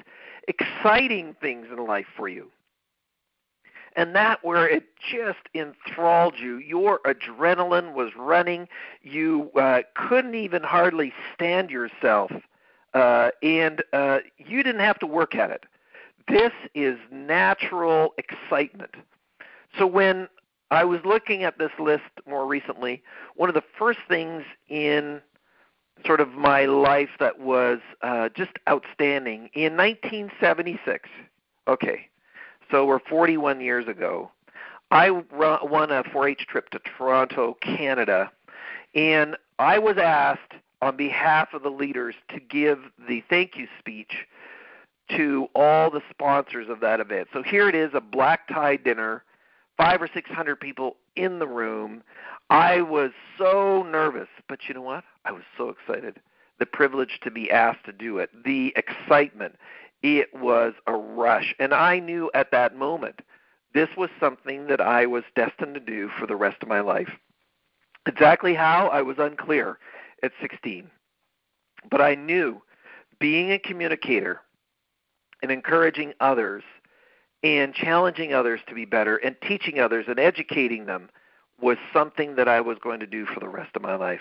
exciting 0.49 1.37
things 1.41 1.67
in 1.71 1.85
life 1.85 2.07
for 2.17 2.29
you? 2.29 2.51
and 3.97 4.15
that 4.15 4.45
where 4.45 4.69
it 4.69 4.85
just 5.11 5.41
enthralled 5.55 6.39
you. 6.39 6.59
Your 6.59 7.01
adrenaline 7.01 7.93
was 7.95 8.11
running. 8.17 8.69
You 9.03 9.51
uh, 9.61 9.83
couldn't 9.95 10.35
even 10.35 10.63
hardly 10.63 11.13
stand 11.35 11.71
yourself, 11.71 12.31
uh, 12.95 13.31
and 13.43 13.83
uh, 13.93 14.19
you 14.39 14.63
didn't 14.63 14.81
have 14.81 14.99
to 15.01 15.07
work 15.07 15.35
at 15.35 15.51
it. 15.51 15.65
This 16.29 16.53
is 16.75 16.99
natural 17.11 18.15
excitement. 18.19 18.95
So 19.79 19.87
when 19.87 20.29
I 20.71 20.85
was 20.85 21.01
looking 21.05 21.43
at 21.43 21.59
this 21.59 21.73
list 21.79 22.05
more 22.29 22.47
recently, 22.47 23.03
one 23.35 23.49
of 23.49 23.55
the 23.55 23.65
first 23.77 23.99
things 24.09 24.45
in 24.69 25.21
sort 26.05 26.21
of 26.21 26.31
my 26.31 26.67
life 26.67 27.11
that 27.19 27.41
was 27.41 27.79
uh, 28.03 28.29
just 28.31 28.53
outstanding 28.69 29.51
in 29.55 29.77
1976. 29.77 31.09
Okay, 31.69 32.09
so 32.71 32.85
we're 32.87 32.99
41 32.99 33.61
years 33.61 33.87
ago. 33.89 34.31
I 34.91 35.11
won 35.11 35.93
a 35.93 36.03
4-H 36.03 36.47
trip 36.49 36.71
to 36.71 36.81
Toronto, 36.81 37.57
Canada, 37.61 38.31
and 38.95 39.37
I 39.59 39.79
was 39.79 39.99
asked 39.99 40.55
on 40.83 40.97
behalf 40.97 41.55
of 41.55 41.63
the 41.63 41.71
leaders 41.71 42.15
to 42.31 42.41
give 42.41 42.79
the 43.09 43.23
thank 43.29 43.57
you 43.57 43.69
speech 43.79 44.27
to 45.17 45.49
all 45.55 45.91
the 45.91 46.01
sponsors 46.11 46.69
of 46.69 46.81
that 46.81 47.01
event. 47.01 47.29
So 47.33 47.43
here 47.43 47.69
it 47.69 47.75
is, 47.75 47.91
a 47.95 48.01
black 48.01 48.49
tie 48.49 48.77
dinner, 48.77 49.25
five 49.77 50.01
or 50.01 50.09
six 50.13 50.31
hundred 50.31 50.61
people 50.61 50.97
in 51.17 51.39
the 51.39 51.47
room. 51.47 52.03
I 52.49 52.81
was 52.81 53.11
so 53.39 53.83
nervous, 53.83 54.29
but 54.49 54.61
you 54.69 54.75
know 54.75 54.83
what? 54.83 55.05
I 55.25 55.33
was 55.33 55.43
so 55.57 55.69
excited. 55.69 56.21
The 56.59 56.67
privilege 56.67 57.21
to 57.23 57.31
be 57.31 57.51
asked 57.51 57.85
to 57.87 57.93
do 57.93 58.19
it, 58.19 58.31
the 58.45 58.75
excitement 58.77 59.57
it 60.03 60.35
was 60.35 60.75
a 60.87 60.93
rush. 60.93 61.55
And 61.59 61.75
I 61.75 61.99
knew 61.99 62.31
at 62.35 62.51
that 62.53 62.77
moment 62.77 63.21
this 63.75 63.89
was 63.97 64.11
something 64.19 64.67
that 64.67 64.81
I 64.81 65.07
was 65.07 65.25
destined 65.37 65.75
to 65.75 65.81
do 65.81 66.11
for 66.19 66.27
the 66.27 66.37
rest 66.37 66.63
of 66.63 66.69
my 66.69 66.81
life. 66.81 67.11
Exactly 68.07 68.55
how, 68.55 68.89
I 68.89 69.03
was 69.03 69.19
unclear 69.19 69.79
at 70.23 70.33
16. 70.41 70.91
But 71.91 72.01
I 72.01 72.15
knew 72.15 72.63
being 73.19 73.53
a 73.53 73.59
communicator 73.59 74.41
and 75.43 75.51
encouraging 75.51 76.15
others 76.21 76.63
and 77.43 77.75
challenging 77.75 78.35
others 78.35 78.61
to 78.69 78.75
be 78.75 78.85
better 78.85 79.17
and 79.17 79.37
teaching 79.43 79.81
others 79.81 80.07
and 80.09 80.19
educating 80.19 80.87
them 80.87 81.09
was 81.61 81.77
something 81.93 82.37
that 82.37 82.49
I 82.49 82.61
was 82.61 82.79
going 82.83 83.01
to 83.01 83.07
do 83.07 83.27
for 83.27 83.41
the 83.41 83.49
rest 83.49 83.77
of 83.77 83.83
my 83.83 83.95
life. 83.95 84.21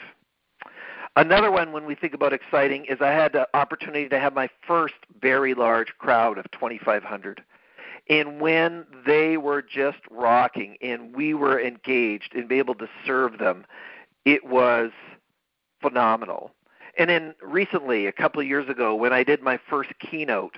Another 1.19 1.51
one, 1.51 1.73
when 1.73 1.84
we 1.84 1.95
think 1.95 2.13
about 2.13 2.32
exciting, 2.32 2.86
is 2.86 3.01
I 3.01 3.12
had 3.12 3.34
the 3.34 3.45
opportunity 3.53 4.08
to 4.08 4.17
have 4.21 4.34
my 4.34 4.49
first 4.65 4.93
very 5.21 5.53
large 5.53 5.89
crowd 5.97 6.38
of 6.38 6.49
2,500. 6.51 7.43
And 8.08 8.39
when 8.39 8.86
they 9.05 9.36
were 9.36 9.62
just 9.62 9.97
rocking 10.10 10.77
and 10.82 11.13
we 11.13 11.34
were 11.34 11.60
engaged 11.60 12.36
and 12.36 12.47
be 12.47 12.58
able 12.58 12.75
to 12.75 12.88
serve 13.05 13.38
them, 13.38 13.65
it 14.23 14.45
was 14.45 14.91
phenomenal. 15.82 16.51
And 16.97 17.10
then 17.10 17.36
recently, 17.41 18.05
a 18.05 18.13
couple 18.13 18.39
of 18.39 18.47
years 18.47 18.69
ago, 18.69 18.95
when 18.95 19.12
I 19.12 19.23
did 19.23 19.41
my 19.41 19.60
first 19.69 19.91
keynote 19.99 20.58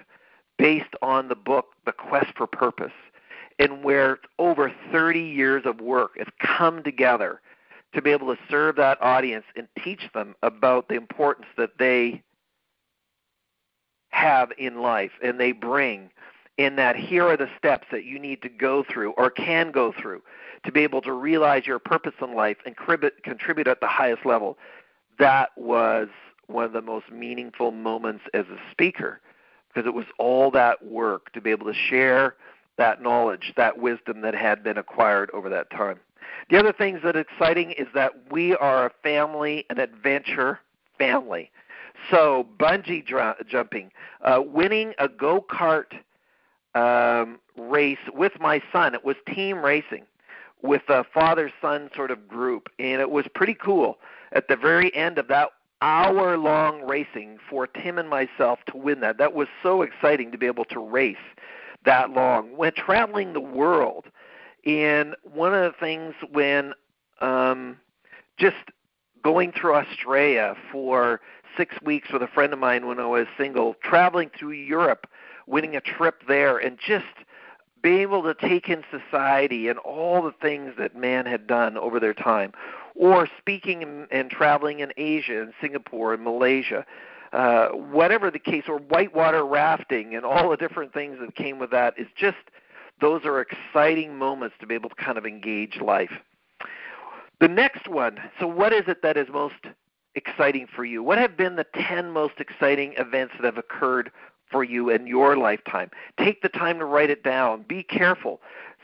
based 0.60 0.94
on 1.02 1.28
the 1.28 1.36
book 1.36 1.70
The 1.88 1.92
Quest 1.92 2.38
for 2.38 2.46
Purpose, 2.46 2.94
and 3.58 3.84
where 3.84 4.20
over 4.38 4.72
30 4.92 5.22
years 5.22 5.64
of 5.66 5.82
work 5.82 6.20
has 6.20 6.28
come 6.40 6.84
together 6.84 7.42
to 7.94 8.02
be 8.02 8.12
able 8.12 8.34
to 8.34 8.42
serve 8.50 8.76
that 8.78 9.02
audience 9.02 9.46
and 9.56 9.68
teach 9.84 10.10
them 10.14 10.36
about 10.44 10.88
the 10.88 10.96
importance 10.96 11.48
that 11.58 11.78
they 11.78 12.24
have 14.10 14.52
in 14.58 14.82
life 14.82 15.12
and 15.24 15.40
they 15.40 15.52
bring 15.52 16.10
in 16.58 16.76
that 16.76 16.96
here 16.96 17.24
are 17.24 17.38
the 17.38 17.50
steps 17.58 17.88
that 17.92 18.04
you 18.04 18.20
need 18.20 18.42
to 18.42 18.50
go 18.50 18.84
through 18.84 19.12
or 19.12 19.30
can 19.30 19.72
go 19.72 19.92
through 19.92 20.22
to 20.66 20.72
be 20.72 20.82
able 20.82 21.02
to 21.02 21.14
realize 21.14 21.66
your 21.66 21.80
purpose 21.80 22.14
in 22.22 22.36
life 22.36 22.58
and 22.66 22.76
contribute 22.76 23.68
at 23.68 23.80
the 23.80 23.88
highest 23.88 24.26
level. 24.26 24.58
That 25.18 25.50
was 25.56 26.10
one 26.48 26.66
of 26.66 26.74
the 26.74 26.82
most 26.82 27.10
meaningful 27.12 27.72
moments 27.72 28.24
as 28.34 28.46
a 28.48 28.58
speaker 28.72 29.22
because 29.68 29.88
it 29.88 29.94
was 29.94 30.06
all 30.20 30.52
that 30.52 30.86
work 30.86 31.32
to 31.34 31.42
be 31.42 31.50
able 31.50 31.66
to 31.66 31.74
share 31.74 32.36
that 32.78 33.02
knowledge, 33.02 33.54
that 33.58 33.78
wisdom 33.78 34.22
that 34.22 34.36
had 34.36 34.64
been 34.64 34.78
acquired 34.78 35.30
over 35.32 35.50
that 35.50 35.70
time. 35.70 36.00
The 36.50 36.58
other 36.58 36.74
things 36.74 37.02
that 37.04 37.16
are 37.16 37.20
exciting 37.20 37.72
is 37.72 37.88
that 37.94 38.12
we 38.32 38.56
are 38.56 38.86
a 38.86 38.92
family, 39.04 39.66
an 39.70 39.80
adventure 39.80 40.60
family. 40.98 41.52
So 42.10 42.48
bungee 42.60 43.06
dr- 43.06 43.48
jumping, 43.48 43.92
uh, 44.22 44.42
winning 44.46 44.94
a 44.98 45.08
go 45.08 45.46
kart 45.50 45.94
um, 46.74 47.40
race 47.58 48.00
with 48.14 48.34
my 48.40 48.62
son. 48.72 48.94
It 48.94 49.04
was 49.04 49.16
team 49.28 49.64
racing 49.64 50.06
with 50.62 50.84
a 50.90 51.04
father 51.04 51.52
son 51.62 51.90
sort 51.96 52.12
of 52.12 52.28
group, 52.28 52.70
and 52.80 53.02
it 53.02 53.10
was 53.10 53.26
pretty 53.34 53.56
cool. 53.56 53.98
At 54.32 54.48
the 54.48 54.56
very 54.56 54.94
end 54.96 55.18
of 55.18 55.28
that 55.28 55.50
hour 55.82 56.38
long 56.38 56.84
racing 56.84 57.40
for 57.50 57.68
Tim 57.68 57.98
and 57.98 58.10
myself 58.10 58.60
to 58.68 58.78
win 58.78 59.00
that, 59.02 59.18
that 59.18 59.34
was 59.34 59.48
so 59.64 59.82
exciting 59.82 60.32
to 60.32 60.38
be 60.38 60.46
able 60.46 60.66
to 60.66 60.80
race 60.80 61.18
that 61.86 62.12
long. 62.12 62.56
When 62.58 62.74
traveling 62.74 63.34
the 63.34 63.42
world, 63.42 64.06
and 64.66 65.16
one 65.24 65.54
of 65.54 65.72
the 65.72 65.78
things 65.80 66.14
when 66.32 66.74
um, 67.20 67.78
just 68.38 68.58
going 69.24 69.52
through 69.52 69.76
Australia 69.76 70.56
for 70.72 71.22
six 71.58 71.76
weeks 71.82 72.10
with 72.12 72.22
a 72.22 72.28
friend 72.28 72.54
of 72.54 72.60
mine 72.60 72.88
when 72.88 73.00
I 73.00 73.06
was 73.06 73.28
single, 73.38 73.76
traveling 73.84 74.30
through 74.38 74.52
Europe, 74.52 75.08
winning 75.48 75.76
a 75.76 75.82
trip 75.82 76.24
there, 76.28 76.58
and 76.58 76.78
just 76.80 77.06
being 77.82 78.02
able 78.02 78.24
to 78.24 78.34
take 78.34 78.70
in 78.70 78.84
society 78.92 79.68
and 79.68 79.80
all 79.80 80.22
the 80.22 80.32
things 80.32 80.74
that 80.78 80.96
man 80.96 81.26
had 81.26 81.48
done 81.48 81.78
over 81.78 82.00
their 82.00 82.14
time, 82.14 82.54
or 82.96 83.28
speaking 83.38 83.82
and, 83.84 84.08
and 84.12 84.30
traveling 84.30 84.80
in 84.80 84.92
Asia 84.98 85.42
and 85.42 85.54
Singapore 85.60 86.14
and 86.14 86.24
Malaysia, 86.24 86.86
uh, 87.34 87.70
whatever 87.70 88.30
the 88.30 88.40
case, 88.40 88.64
or 88.68 88.78
whitewater 88.80 89.46
rafting 89.46 90.16
and 90.16 90.26
all 90.26 90.50
the 90.50 90.58
different 90.58 90.94
things 90.94 91.18
that 91.20 91.36
came 91.36 91.60
with 91.60 91.72
that 91.72 91.94
is 91.98 92.08
just 92.16 92.38
those 93.00 93.26
are 93.26 93.42
exciting 93.42 94.18
moments 94.18 94.56
to 94.60 94.68
be 94.68 94.76
able 94.76 94.90
to 94.90 94.96
kind 94.96 95.18
of 95.18 95.26
engage 95.26 95.80
life. 95.82 96.12
The 97.40 97.48
next 97.48 97.88
one, 97.88 98.20
so 98.40 98.46
what 98.46 98.72
is 98.72 98.84
it 98.88 99.02
that 99.02 99.18
is 99.18 99.28
most 99.34 99.56
exciting 100.14 100.68
for 100.76 100.86
you? 100.86 101.02
What 101.02 101.18
have 101.18 101.36
been 101.36 101.56
the 101.56 101.66
10 101.74 102.12
most 102.12 102.40
exciting 102.40 102.94
events 102.98 103.34
that 103.38 103.46
have 103.46 103.58
occurred 103.58 104.12
for 104.52 104.64
you 104.64 104.90
in 104.90 105.08
your 105.08 105.36
lifetime? 105.38 105.90
Take 106.20 106.42
the 106.44 106.50
time 106.50 106.78
to 106.80 106.86
write 106.86 107.10
it 107.10 107.24
down. 107.24 107.64
Be 107.68 107.82
careful. 107.82 108.42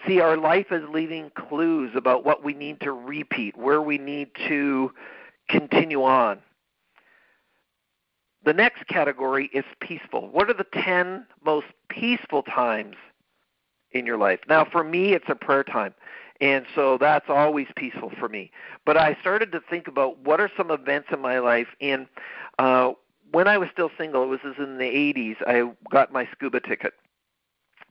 See, 0.07 0.19
our 0.19 0.37
life 0.37 0.71
is 0.71 0.83
leaving 0.89 1.31
clues 1.35 1.91
about 1.95 2.25
what 2.25 2.43
we 2.43 2.53
need 2.53 2.79
to 2.81 2.91
repeat, 2.91 3.55
where 3.55 3.81
we 3.81 3.97
need 3.97 4.29
to 4.47 4.91
continue 5.49 6.03
on. 6.03 6.39
The 8.47 8.53
next 8.53 8.87
category 8.87 9.49
is 9.51 9.65
peaceful. 9.81 10.29
What 10.29 10.49
are 10.49 10.53
the 10.53 10.65
10 10.73 11.25
most 11.43 11.67
peaceful 11.89 12.43
times 12.43 12.95
in 13.91 14.05
your 14.05 14.17
life. 14.17 14.39
Now, 14.47 14.63
for 14.63 14.85
me, 14.85 15.11
it's 15.11 15.27
a 15.27 15.35
prayer 15.35 15.65
time. 15.65 15.93
And 16.39 16.65
so 16.73 16.97
that's 16.97 17.29
always 17.29 17.67
peaceful 17.75 18.09
for 18.17 18.29
me. 18.29 18.51
But 18.85 18.95
I 18.95 19.17
started 19.19 19.51
to 19.51 19.59
think 19.59 19.89
about 19.89 20.19
what 20.19 20.39
are 20.39 20.49
some 20.55 20.71
events 20.71 21.09
in 21.11 21.19
my 21.19 21.39
life. 21.39 21.67
And 21.81 22.07
uh, 22.57 22.93
when 23.33 23.49
I 23.49 23.57
was 23.57 23.67
still 23.73 23.89
single, 23.97 24.23
it 24.23 24.27
was 24.27 24.39
in 24.57 24.77
the 24.77 24.85
80s, 24.85 25.35
I 25.45 25.69
got 25.91 26.13
my 26.13 26.25
scuba 26.31 26.61
ticket 26.61 26.93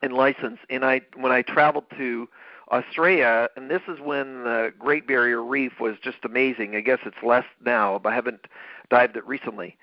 and 0.00 0.14
license. 0.14 0.58
And 0.70 0.86
I, 0.86 1.02
when 1.16 1.32
I 1.32 1.42
traveled 1.42 1.84
to 1.98 2.30
Australia, 2.72 3.50
and 3.56 3.70
this 3.70 3.82
is 3.88 4.00
when 4.00 4.44
the 4.44 4.72
Great 4.78 5.06
Barrier 5.06 5.44
Reef 5.44 5.80
was 5.80 5.96
just 6.02 6.24
amazing. 6.24 6.76
I 6.76 6.80
guess 6.80 7.00
it's 7.04 7.22
less 7.22 7.44
now, 7.62 7.98
but 7.98 8.12
I 8.12 8.14
haven't 8.14 8.46
dived 8.88 9.18
it 9.18 9.26
recently. 9.26 9.76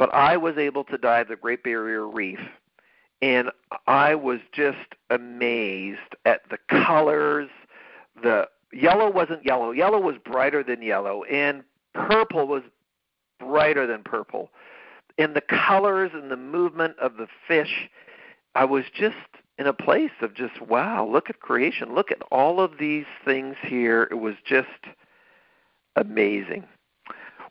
But 0.00 0.12
I 0.12 0.36
was 0.36 0.56
able 0.56 0.82
to 0.84 0.98
dive 0.98 1.28
the 1.28 1.36
Great 1.36 1.62
Barrier 1.62 2.08
Reef 2.08 2.40
and 3.22 3.50
I 3.86 4.14
was 4.14 4.40
just 4.52 4.94
amazed 5.10 6.16
at 6.24 6.40
the 6.50 6.58
colors. 6.68 7.50
The 8.22 8.48
yellow 8.72 9.10
wasn't 9.10 9.44
yellow. 9.44 9.72
Yellow 9.72 10.00
was 10.00 10.16
brighter 10.24 10.62
than 10.62 10.82
yellow, 10.82 11.24
and 11.24 11.62
purple 11.94 12.46
was 12.46 12.62
brighter 13.38 13.86
than 13.86 14.02
purple. 14.02 14.50
And 15.18 15.34
the 15.34 15.42
colors 15.42 16.12
and 16.14 16.30
the 16.30 16.36
movement 16.36 16.98
of 16.98 17.16
the 17.18 17.26
fish, 17.46 17.90
I 18.54 18.64
was 18.64 18.84
just 18.94 19.16
in 19.58 19.66
a 19.66 19.74
place 19.74 20.10
of 20.22 20.32
just 20.32 20.62
wow, 20.62 21.06
look 21.06 21.28
at 21.28 21.40
creation. 21.40 21.94
Look 21.94 22.10
at 22.10 22.22
all 22.30 22.60
of 22.60 22.78
these 22.78 23.04
things 23.24 23.56
here. 23.62 24.08
It 24.10 24.14
was 24.14 24.36
just 24.46 24.68
amazing. 25.96 26.64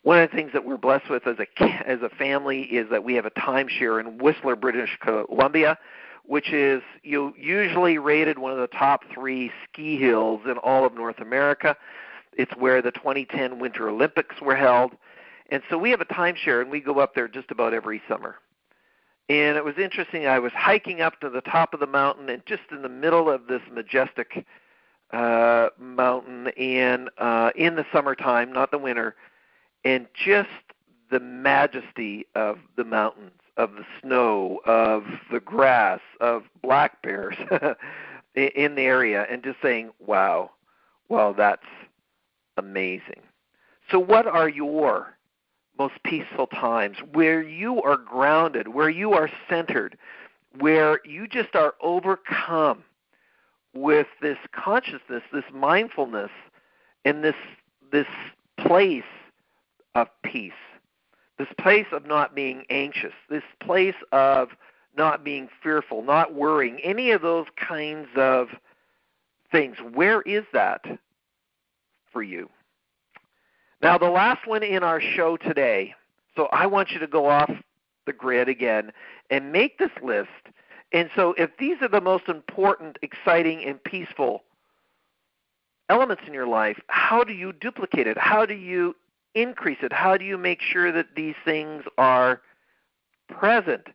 One 0.04 0.20
of 0.20 0.30
the 0.30 0.36
things 0.36 0.52
that 0.54 0.64
we're 0.64 0.78
blessed 0.78 1.10
with 1.10 1.28
as 1.28 1.38
a 1.40 1.64
as 1.88 2.02
a 2.02 2.10
family 2.10 2.62
is 2.62 2.90
that 2.90 3.04
we 3.04 3.16
have 3.16 3.26
a 3.26 3.32
timeshare 3.32 4.00
in 4.00 4.18
Whistler, 4.18 4.56
British 4.56 4.98
Columbia, 5.02 5.78
which 6.26 6.54
is 6.54 6.82
you 7.04 7.34
usually 7.38 7.98
rated 7.98 8.40
one 8.40 8.52
of 8.52 8.60
the 8.60 8.68
top 8.68 9.02
three 9.14 9.52
ski 9.64 9.98
hills 9.98 10.42
in 10.46 10.58
all 10.58 10.86
of 10.86 10.94
North 10.94 11.20
America. 11.20 11.76
It's 12.34 12.56
where 12.56 12.82
the 12.82 12.92
2010 12.92 13.60
Winter 13.60 13.90
Olympics 13.90 14.40
were 14.42 14.56
held, 14.56 14.94
and 15.50 15.62
so 15.70 15.78
we 15.78 15.90
have 15.90 16.00
a 16.00 16.06
timeshare 16.06 16.62
and 16.62 16.72
we 16.72 16.80
go 16.80 17.00
up 17.00 17.14
there 17.14 17.28
just 17.28 17.52
about 17.52 17.74
every 17.74 18.02
summer. 18.08 18.36
And 19.28 19.58
it 19.58 19.66
was 19.66 19.78
interesting. 19.78 20.26
I 20.26 20.40
was 20.40 20.52
hiking 20.54 21.02
up 21.02 21.20
to 21.20 21.30
the 21.30 21.42
top 21.42 21.74
of 21.74 21.80
the 21.80 21.88
mountain, 21.88 22.30
and 22.30 22.44
just 22.46 22.64
in 22.72 22.82
the 22.82 22.90
middle 22.90 23.30
of 23.30 23.48
this 23.48 23.62
majestic 23.72 24.46
uh, 25.12 25.70
mountain, 25.78 26.48
and 26.58 27.10
uh, 27.18 27.52
in 27.56 27.76
the 27.76 27.86
summertime, 27.92 28.54
not 28.54 28.72
the 28.72 28.78
winter, 28.78 29.16
and 29.84 30.08
just 30.14 30.50
the 31.10 31.20
majesty 31.20 32.26
of 32.36 32.60
the 32.76 32.84
mountains, 32.84 33.32
of 33.58 33.74
the 33.74 33.86
snow, 34.02 34.60
of 34.66 35.04
the 35.32 35.40
grass, 35.40 36.02
of 36.22 36.44
black 36.62 37.02
bears 37.02 37.36
in 38.36 38.76
the 38.76 38.82
area, 38.82 39.26
and 39.30 39.44
just 39.44 39.62
saying, 39.62 39.92
"Wow, 40.00 40.52
well, 41.08 41.34
that's 41.34 41.66
amazing." 42.58 43.22
So, 43.90 44.00
what 44.00 44.28
are 44.28 44.50
your 44.50 45.18
most 45.78 45.96
peaceful 46.04 46.48
times 46.48 46.98
where 47.14 47.42
you 47.42 47.82
are 47.82 47.98
grounded, 47.98 48.68
where 48.70 48.90
you 48.90 49.14
are 49.14 49.32
centered, 49.50 49.98
where 50.58 51.00
you 51.06 51.28
just 51.28 51.56
are 51.56 51.74
overcome 51.82 52.84
with 53.74 54.08
this 54.22 54.38
consciousness, 54.52 55.24
this 55.32 55.46
mindfulness, 55.54 56.32
and 57.06 57.24
this 57.24 57.36
this 57.92 58.08
place 58.58 59.04
of 59.96 60.08
peace, 60.24 60.52
this 61.38 61.48
place 61.58 61.88
of 61.92 62.06
not 62.06 62.36
being 62.36 62.66
anxious, 62.70 63.14
this 63.30 63.44
place 63.60 63.96
of 64.12 64.50
not 64.98 65.24
being 65.24 65.50
fearful, 65.64 66.02
not 66.04 66.34
worrying, 66.34 66.80
any 66.84 67.12
of 67.12 67.22
those 67.22 67.48
kinds 67.56 68.08
of 68.16 68.50
things. 69.52 69.78
Where 69.94 70.22
is 70.22 70.44
that 70.54 70.86
for 72.12 72.24
you? 72.24 72.50
Now, 73.82 73.98
the 73.98 74.10
last 74.10 74.46
one 74.46 74.64
in 74.64 74.84
our 74.84 75.00
show 75.00 75.38
today, 75.38 75.96
so 76.36 76.48
I 76.52 76.68
want 76.68 76.92
you 76.92 77.00
to 77.00 77.08
go 77.08 77.28
off 77.28 77.52
the 78.06 78.14
grid 78.14 78.50
again 78.50 78.92
and 79.30 79.52
make 79.52 79.78
this 79.78 79.92
list. 80.04 80.30
And 80.92 81.10
so, 81.16 81.34
if 81.38 81.52
these 81.58 81.78
are 81.82 81.88
the 81.88 82.02
most 82.02 82.28
important, 82.28 82.98
exciting, 83.02 83.64
and 83.64 83.82
peaceful 83.84 84.44
elements 85.88 86.24
in 86.28 86.34
your 86.34 86.48
life, 86.48 86.80
how 86.88 87.24
do 87.24 87.34
you 87.34 87.54
duplicate 87.54 88.08
it? 88.08 88.18
How 88.18 88.46
do 88.46 88.54
you 88.54 88.96
increase 89.36 89.80
it? 89.82 89.94
How 89.94 90.18
do 90.18 90.26
you 90.26 90.38
make 90.38 90.62
sure 90.62 90.92
that 90.92 91.16
these 91.16 91.36
things 91.46 91.84
are 91.98 92.42
present 93.28 93.88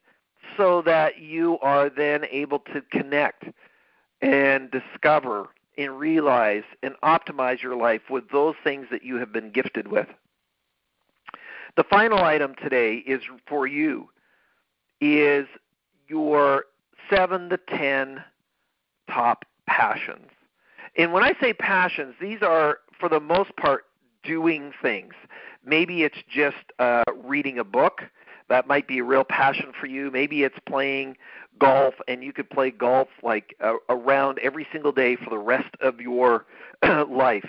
so 0.56 0.82
that 0.82 1.18
you 1.18 1.58
are 1.60 1.90
then 1.90 2.24
able 2.30 2.60
to 2.60 2.80
connect 2.90 3.44
and 4.20 4.70
discover 4.70 5.48
and 5.76 5.98
realize 5.98 6.62
and 6.82 6.94
optimize 7.02 7.62
your 7.62 7.76
life 7.76 8.02
with 8.08 8.30
those 8.30 8.54
things 8.62 8.86
that 8.90 9.02
you 9.02 9.16
have 9.16 9.32
been 9.32 9.50
gifted 9.50 9.88
with. 9.88 10.06
The 11.76 11.84
final 11.84 12.18
item 12.18 12.54
today 12.54 13.02
is 13.06 13.22
for 13.46 13.66
you 13.66 14.08
is 15.00 15.46
your 16.06 16.66
7 17.10 17.48
to 17.48 17.56
10 17.56 18.22
top 19.10 19.44
passions. 19.66 20.30
And 20.96 21.12
when 21.12 21.24
I 21.24 21.34
say 21.40 21.52
passions, 21.52 22.14
these 22.20 22.42
are 22.42 22.78
for 22.98 23.08
the 23.08 23.18
most 23.18 23.56
part 23.56 23.84
doing 24.24 24.72
things. 24.82 25.14
Maybe 25.64 26.02
it's 26.02 26.18
just 26.28 26.56
uh, 26.78 27.04
reading 27.22 27.58
a 27.58 27.64
book. 27.64 28.02
That 28.48 28.66
might 28.66 28.86
be 28.86 28.98
a 28.98 29.04
real 29.04 29.24
passion 29.24 29.72
for 29.78 29.86
you. 29.86 30.10
Maybe 30.10 30.42
it's 30.42 30.58
playing 30.68 31.16
golf 31.58 31.94
and 32.08 32.22
you 32.22 32.32
could 32.32 32.50
play 32.50 32.70
golf 32.70 33.08
like 33.22 33.54
uh, 33.62 33.74
around 33.88 34.38
every 34.42 34.66
single 34.72 34.92
day 34.92 35.16
for 35.16 35.30
the 35.30 35.38
rest 35.38 35.74
of 35.80 36.00
your 36.00 36.46
life. 37.08 37.46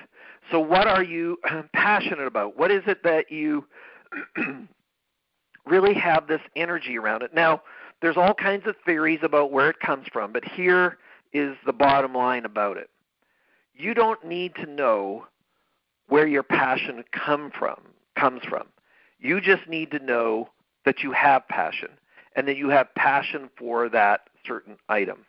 So 0.51 0.59
what 0.59 0.87
are 0.87 1.03
you 1.03 1.37
passionate 1.73 2.27
about? 2.27 2.57
What 2.57 2.71
is 2.71 2.83
it 2.87 3.03
that 3.03 3.31
you 3.31 3.65
really 5.65 5.93
have 5.95 6.27
this 6.27 6.41
energy 6.55 6.97
around 6.97 7.23
it? 7.23 7.33
Now, 7.33 7.61
there's 8.01 8.17
all 8.17 8.33
kinds 8.33 8.67
of 8.67 8.75
theories 8.85 9.19
about 9.23 9.51
where 9.51 9.69
it 9.69 9.79
comes 9.79 10.05
from, 10.11 10.31
but 10.31 10.45
here 10.45 10.97
is 11.33 11.55
the 11.65 11.73
bottom 11.73 12.13
line 12.13 12.45
about 12.45 12.77
it. 12.77 12.89
You 13.73 13.93
don't 13.93 14.23
need 14.25 14.55
to 14.55 14.65
know 14.65 15.25
where 16.07 16.27
your 16.27 16.43
passion 16.43 17.03
come 17.11 17.51
from 17.57 17.79
comes 18.15 18.41
from. 18.47 18.67
You 19.19 19.41
just 19.41 19.67
need 19.67 19.91
to 19.91 19.99
know 19.99 20.49
that 20.85 21.01
you 21.03 21.11
have 21.11 21.47
passion 21.47 21.89
and 22.35 22.47
that 22.47 22.57
you 22.57 22.69
have 22.69 22.93
passion 22.95 23.49
for 23.57 23.89
that 23.89 24.21
certain 24.45 24.77
item. 24.89 25.25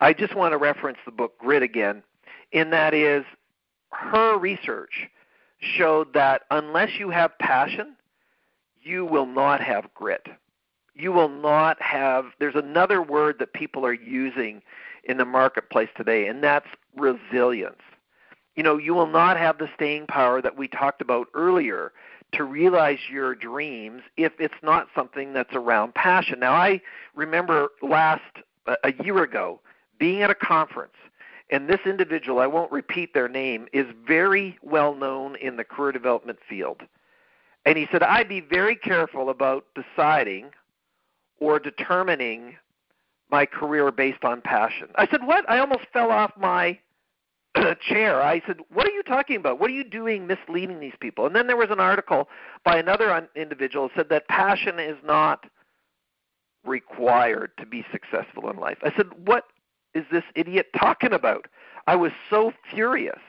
I 0.00 0.12
just 0.12 0.34
want 0.34 0.52
to 0.52 0.58
reference 0.58 0.98
the 1.04 1.12
book 1.12 1.38
Grit 1.38 1.62
again, 1.62 2.02
in 2.52 2.70
that 2.70 2.94
is 2.94 3.24
her 3.90 4.38
research 4.38 5.08
showed 5.60 6.12
that 6.14 6.42
unless 6.50 6.90
you 6.98 7.10
have 7.10 7.38
passion, 7.38 7.96
you 8.82 9.04
will 9.04 9.26
not 9.26 9.60
have 9.60 9.92
grit. 9.94 10.26
You 10.94 11.12
will 11.12 11.28
not 11.28 11.80
have, 11.80 12.26
there's 12.38 12.56
another 12.56 13.00
word 13.00 13.36
that 13.38 13.52
people 13.52 13.86
are 13.86 13.94
using 13.94 14.62
in 15.04 15.16
the 15.16 15.24
marketplace 15.24 15.88
today, 15.96 16.26
and 16.26 16.42
that's 16.42 16.66
resilience. 16.96 17.80
You 18.56 18.62
know, 18.62 18.76
you 18.76 18.94
will 18.94 19.06
not 19.06 19.36
have 19.36 19.58
the 19.58 19.68
staying 19.74 20.06
power 20.06 20.42
that 20.42 20.56
we 20.56 20.68
talked 20.68 21.00
about 21.00 21.28
earlier 21.34 21.92
to 22.32 22.44
realize 22.44 22.98
your 23.10 23.34
dreams 23.34 24.02
if 24.16 24.32
it's 24.38 24.54
not 24.62 24.88
something 24.94 25.32
that's 25.32 25.54
around 25.54 25.94
passion. 25.94 26.40
Now, 26.40 26.52
I 26.52 26.80
remember 27.14 27.68
last 27.82 28.22
a 28.66 28.92
year 29.04 29.22
ago 29.22 29.60
being 29.98 30.22
at 30.22 30.30
a 30.30 30.34
conference, 30.34 30.94
and 31.50 31.68
this 31.68 31.80
individual, 31.84 32.40
I 32.40 32.46
won't 32.46 32.72
repeat 32.72 33.12
their 33.12 33.28
name, 33.28 33.68
is 33.72 33.86
very 34.06 34.58
well 34.62 34.94
known 34.94 35.36
in 35.36 35.56
the 35.56 35.64
career 35.64 35.92
development 35.92 36.38
field. 36.48 36.82
And 37.64 37.76
he 37.76 37.86
said, 37.92 38.02
I'd 38.02 38.28
be 38.28 38.40
very 38.40 38.74
careful 38.74 39.30
about 39.30 39.66
deciding 39.74 40.50
or 41.38 41.58
determining 41.58 42.56
my 43.30 43.46
career 43.46 43.90
based 43.92 44.24
on 44.24 44.40
passion. 44.40 44.88
I 44.96 45.06
said, 45.08 45.24
What? 45.24 45.48
I 45.48 45.58
almost 45.58 45.86
fell 45.92 46.10
off 46.10 46.32
my 46.38 46.78
chair. 47.80 48.22
I 48.22 48.42
said, 48.46 48.60
"What 48.72 48.86
are 48.86 48.92
you 48.92 49.02
talking 49.02 49.36
about? 49.36 49.58
What 49.58 49.70
are 49.70 49.74
you 49.74 49.84
doing 49.84 50.26
misleading 50.26 50.80
these 50.80 50.96
people?" 51.00 51.26
And 51.26 51.34
then 51.34 51.46
there 51.46 51.56
was 51.56 51.70
an 51.70 51.80
article 51.80 52.28
by 52.64 52.78
another 52.78 53.28
individual 53.34 53.90
said 53.94 54.08
that 54.08 54.28
passion 54.28 54.78
is 54.78 54.96
not 55.04 55.46
required 56.64 57.50
to 57.58 57.66
be 57.66 57.84
successful 57.90 58.48
in 58.50 58.56
life. 58.56 58.78
I 58.82 58.92
said, 58.96 59.26
"What 59.26 59.46
is 59.94 60.04
this 60.10 60.24
idiot 60.34 60.68
talking 60.78 61.12
about?" 61.12 61.46
I 61.86 61.96
was 61.96 62.12
so 62.30 62.52
furious 62.70 63.20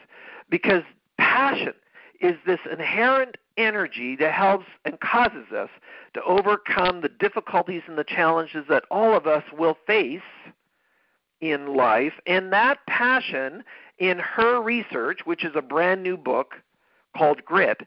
because 0.50 0.84
passion 1.18 1.74
is 2.20 2.36
this 2.46 2.60
inherent 2.72 3.38
energy 3.58 4.16
that 4.16 4.32
helps 4.32 4.66
and 4.86 5.00
causes 5.00 5.52
us 5.52 5.70
to 6.14 6.24
overcome 6.24 7.02
the 7.02 7.10
difficulties 7.10 7.84
and 7.88 7.98
the 7.98 8.04
challenges 8.04 8.66
that 8.70 8.86
all 8.90 9.16
of 9.16 9.28
us 9.28 9.44
will 9.52 9.78
face 9.86 10.22
in 11.44 11.76
life. 11.76 12.14
And 12.26 12.54
that 12.54 12.80
passion 12.88 13.64
in 13.98 14.18
her 14.20 14.62
research, 14.62 15.20
which 15.26 15.44
is 15.44 15.52
a 15.56 15.62
brand 15.62 16.02
new 16.02 16.16
book 16.16 16.56
called 17.18 17.44
Grit, 17.44 17.82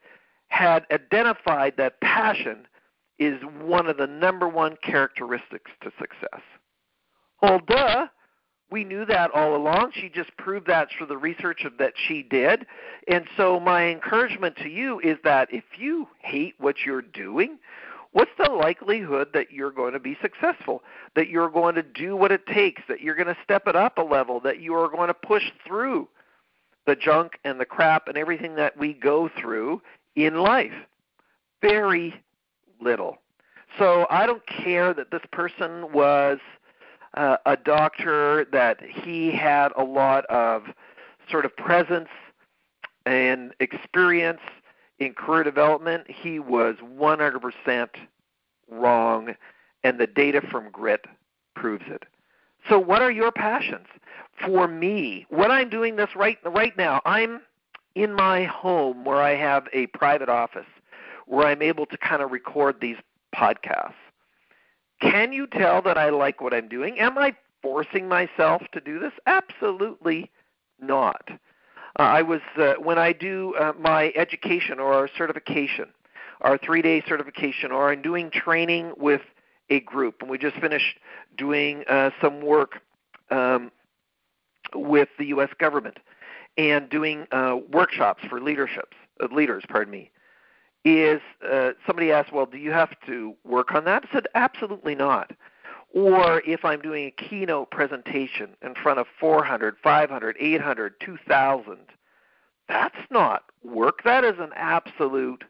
had 0.48 0.84
identified 0.92 1.74
that 1.78 2.00
passion 2.00 2.66
is 3.18 3.40
one 3.62 3.86
of 3.86 3.96
the 3.96 4.06
number 4.06 4.46
one 4.46 4.76
characteristics 4.82 5.70
to 5.82 5.90
success. 5.98 6.42
Well, 7.42 7.60
duh. 7.66 8.06
We 8.68 8.82
knew 8.82 9.04
that 9.04 9.30
all 9.30 9.54
along. 9.54 9.92
She 9.94 10.08
just 10.08 10.36
proved 10.36 10.66
that 10.66 10.88
through 10.90 11.06
the 11.06 11.16
research 11.16 11.64
that 11.78 11.92
she 11.96 12.24
did. 12.24 12.66
And 13.06 13.24
so, 13.36 13.60
my 13.60 13.86
encouragement 13.86 14.56
to 14.56 14.68
you 14.68 14.98
is 15.00 15.18
that 15.22 15.54
if 15.54 15.62
you 15.78 16.08
hate 16.18 16.54
what 16.58 16.84
you're 16.84 17.00
doing, 17.00 17.58
what's 18.16 18.30
the 18.38 18.50
likelihood 18.50 19.28
that 19.34 19.52
you're 19.52 19.70
going 19.70 19.92
to 19.92 20.00
be 20.00 20.16
successful, 20.22 20.82
that 21.14 21.28
you're 21.28 21.50
going 21.50 21.74
to 21.74 21.82
do 21.82 22.16
what 22.16 22.32
it 22.32 22.46
takes, 22.46 22.80
that 22.88 23.02
you're 23.02 23.14
going 23.14 23.26
to 23.26 23.36
step 23.44 23.64
it 23.66 23.76
up 23.76 23.98
a 23.98 24.02
level, 24.02 24.40
that 24.40 24.58
you 24.58 24.72
are 24.72 24.88
going 24.88 25.08
to 25.08 25.14
push 25.14 25.52
through 25.66 26.08
the 26.86 26.96
junk 26.96 27.38
and 27.44 27.60
the 27.60 27.66
crap 27.66 28.08
and 28.08 28.16
everything 28.16 28.54
that 28.54 28.74
we 28.74 28.94
go 28.94 29.28
through 29.38 29.82
in 30.14 30.36
life? 30.36 30.72
Very 31.60 32.14
little. 32.80 33.18
So 33.78 34.06
I 34.08 34.24
don't 34.24 34.46
care 34.46 34.94
that 34.94 35.10
this 35.10 35.20
person 35.30 35.92
was 35.92 36.38
uh, 37.18 37.36
a 37.44 37.58
doctor, 37.58 38.46
that 38.50 38.80
he 38.82 39.30
had 39.30 39.72
a 39.76 39.84
lot 39.84 40.24
of 40.26 40.62
sort 41.30 41.44
of 41.44 41.54
presence 41.54 42.08
and 43.04 43.52
experience 43.60 44.40
in 44.98 45.12
career 45.12 45.44
development, 45.44 46.04
he 46.08 46.38
was 46.38 46.76
100% 46.82 47.88
wrong, 48.70 49.34
and 49.84 49.98
the 49.98 50.06
data 50.06 50.40
from 50.50 50.70
Grit 50.70 51.04
proves 51.54 51.84
it. 51.88 52.04
So, 52.68 52.78
what 52.78 53.02
are 53.02 53.10
your 53.10 53.30
passions? 53.30 53.86
For 54.44 54.66
me, 54.68 55.26
what 55.30 55.50
I'm 55.50 55.70
doing 55.70 55.96
this 55.96 56.10
right 56.16 56.38
right 56.44 56.76
now, 56.76 57.00
I'm 57.04 57.40
in 57.94 58.12
my 58.12 58.44
home 58.44 59.04
where 59.04 59.22
I 59.22 59.34
have 59.36 59.66
a 59.72 59.86
private 59.88 60.28
office 60.28 60.66
where 61.26 61.46
I'm 61.46 61.62
able 61.62 61.86
to 61.86 61.96
kind 61.98 62.22
of 62.22 62.30
record 62.30 62.76
these 62.80 62.96
podcasts. 63.34 63.94
Can 65.00 65.32
you 65.32 65.46
tell 65.46 65.82
that 65.82 65.98
I 65.98 66.10
like 66.10 66.40
what 66.40 66.54
I'm 66.54 66.68
doing? 66.68 66.98
Am 66.98 67.18
I 67.18 67.34
forcing 67.62 68.08
myself 68.08 68.62
to 68.72 68.80
do 68.80 68.98
this? 68.98 69.12
Absolutely 69.26 70.30
not. 70.80 71.28
Uh, 71.98 72.02
I 72.02 72.22
was 72.22 72.40
uh, 72.58 72.74
when 72.74 72.98
I 72.98 73.12
do 73.12 73.54
uh, 73.58 73.72
my 73.78 74.12
education 74.14 74.78
or 74.78 74.92
our 74.92 75.08
certification, 75.16 75.86
our 76.42 76.58
three-day 76.58 77.02
certification, 77.08 77.72
or 77.72 77.90
I'm 77.90 78.02
doing 78.02 78.30
training 78.30 78.92
with 78.98 79.22
a 79.70 79.80
group, 79.80 80.16
and 80.20 80.30
we 80.30 80.36
just 80.38 80.56
finished 80.56 80.98
doing 81.36 81.84
uh, 81.88 82.10
some 82.20 82.42
work 82.42 82.80
um, 83.30 83.72
with 84.74 85.08
the 85.18 85.26
U.S. 85.26 85.48
government 85.58 85.98
and 86.58 86.88
doing 86.90 87.26
uh, 87.32 87.56
workshops 87.72 88.22
for 88.28 88.40
leaderships, 88.40 88.96
uh, 89.22 89.34
leaders. 89.34 89.64
Pardon 89.68 89.92
me. 89.92 90.10
Is 90.84 91.20
uh, 91.50 91.70
somebody 91.86 92.12
asked, 92.12 92.32
well, 92.32 92.46
do 92.46 92.58
you 92.58 92.70
have 92.72 92.90
to 93.06 93.34
work 93.44 93.74
on 93.74 93.84
that? 93.86 94.04
I 94.08 94.12
said, 94.12 94.26
absolutely 94.34 94.94
not. 94.94 95.32
Or 95.94 96.42
if 96.46 96.64
I'm 96.64 96.80
doing 96.80 97.06
a 97.06 97.28
keynote 97.28 97.70
presentation 97.70 98.50
in 98.62 98.74
front 98.74 98.98
of 98.98 99.06
400, 99.18 99.76
500, 99.82 100.36
800, 100.38 100.94
2,000, 101.00 101.78
that's 102.68 102.96
not 103.10 103.44
work. 103.64 104.02
That 104.04 104.24
is 104.24 104.38
an 104.38 104.50
absolute 104.54 105.44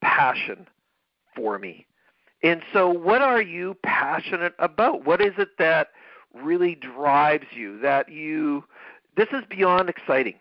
passion 0.00 0.68
for 1.34 1.58
me. 1.58 1.86
And 2.42 2.62
so, 2.72 2.88
what 2.90 3.22
are 3.22 3.42
you 3.42 3.76
passionate 3.82 4.54
about? 4.58 5.04
What 5.04 5.20
is 5.20 5.32
it 5.38 5.58
that 5.58 5.88
really 6.34 6.74
drives 6.74 7.46
you? 7.52 7.80
That 7.80 8.10
you, 8.10 8.64
this 9.16 9.28
is 9.32 9.42
beyond 9.48 9.88
exciting. 9.88 10.36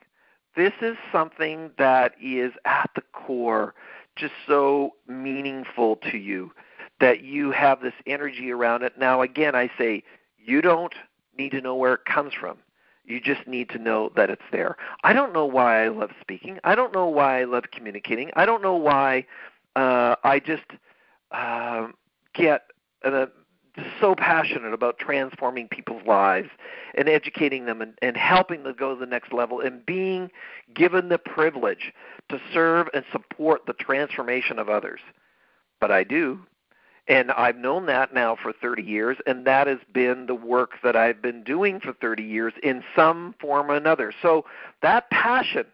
This 0.55 0.73
is 0.81 0.97
something 1.11 1.71
that 1.77 2.13
is 2.21 2.51
at 2.65 2.89
the 2.95 3.01
core 3.13 3.73
just 4.15 4.33
so 4.47 4.91
meaningful 5.07 5.97
to 6.11 6.17
you 6.17 6.51
that 6.99 7.23
you 7.23 7.51
have 7.51 7.81
this 7.81 7.93
energy 8.05 8.51
around 8.51 8.83
it. 8.83 8.97
Now, 8.97 9.21
again, 9.21 9.55
I 9.55 9.69
say 9.77 10.03
you 10.37 10.61
don't 10.61 10.93
need 11.37 11.51
to 11.51 11.61
know 11.61 11.75
where 11.75 11.93
it 11.93 12.05
comes 12.05 12.33
from. 12.33 12.57
You 13.03 13.19
just 13.21 13.47
need 13.47 13.69
to 13.69 13.77
know 13.77 14.11
that 14.15 14.29
it's 14.29 14.41
there. 14.51 14.77
I 15.03 15.13
don't 15.13 15.33
know 15.33 15.45
why 15.45 15.83
I 15.83 15.89
love 15.89 16.11
speaking. 16.21 16.59
I 16.63 16.73
don't 16.73 16.93
know 16.93 17.07
why 17.07 17.41
I 17.41 17.43
love 17.43 17.65
communicating. 17.71 18.31
I 18.35 18.45
don't 18.45 18.63
know 18.63 18.75
why 18.75 19.25
uh, 19.75 20.15
I 20.23 20.39
just 20.39 20.63
uh, 21.31 21.87
get 22.33 22.63
uh, 23.03 23.27
so 23.99 24.15
passionate 24.15 24.73
about 24.73 24.97
transforming 24.97 25.67
people's 25.67 26.05
lives 26.07 26.49
and 26.95 27.09
educating 27.09 27.65
them 27.65 27.81
and, 27.81 27.93
and 28.01 28.17
helping 28.17 28.63
them 28.63 28.75
go 28.77 28.93
to 28.93 28.99
the 28.99 29.05
next 29.05 29.33
level 29.33 29.59
and 29.59 29.85
being 29.85 30.31
given 30.73 31.09
the 31.09 31.17
privilege 31.17 31.91
to 32.29 32.39
serve 32.53 32.87
and 32.93 33.03
support 33.11 33.65
the 33.67 33.73
transformation 33.73 34.57
of 34.57 34.69
others. 34.69 35.01
But 35.79 35.91
I 35.91 36.03
do 36.03 36.39
and 37.07 37.31
I've 37.31 37.57
known 37.57 37.85
that 37.85 38.13
now 38.13 38.35
for 38.41 38.51
30 38.51 38.81
years, 38.81 39.17
and 39.27 39.45
that 39.45 39.67
has 39.67 39.77
been 39.93 40.25
the 40.25 40.35
work 40.35 40.71
that 40.83 40.95
I've 40.95 41.21
been 41.21 41.43
doing 41.43 41.79
for 41.79 41.93
30 41.93 42.23
years 42.23 42.53
in 42.63 42.83
some 42.95 43.35
form 43.39 43.69
or 43.69 43.75
another. 43.75 44.11
So 44.21 44.45
that 44.81 45.09
passion 45.11 45.65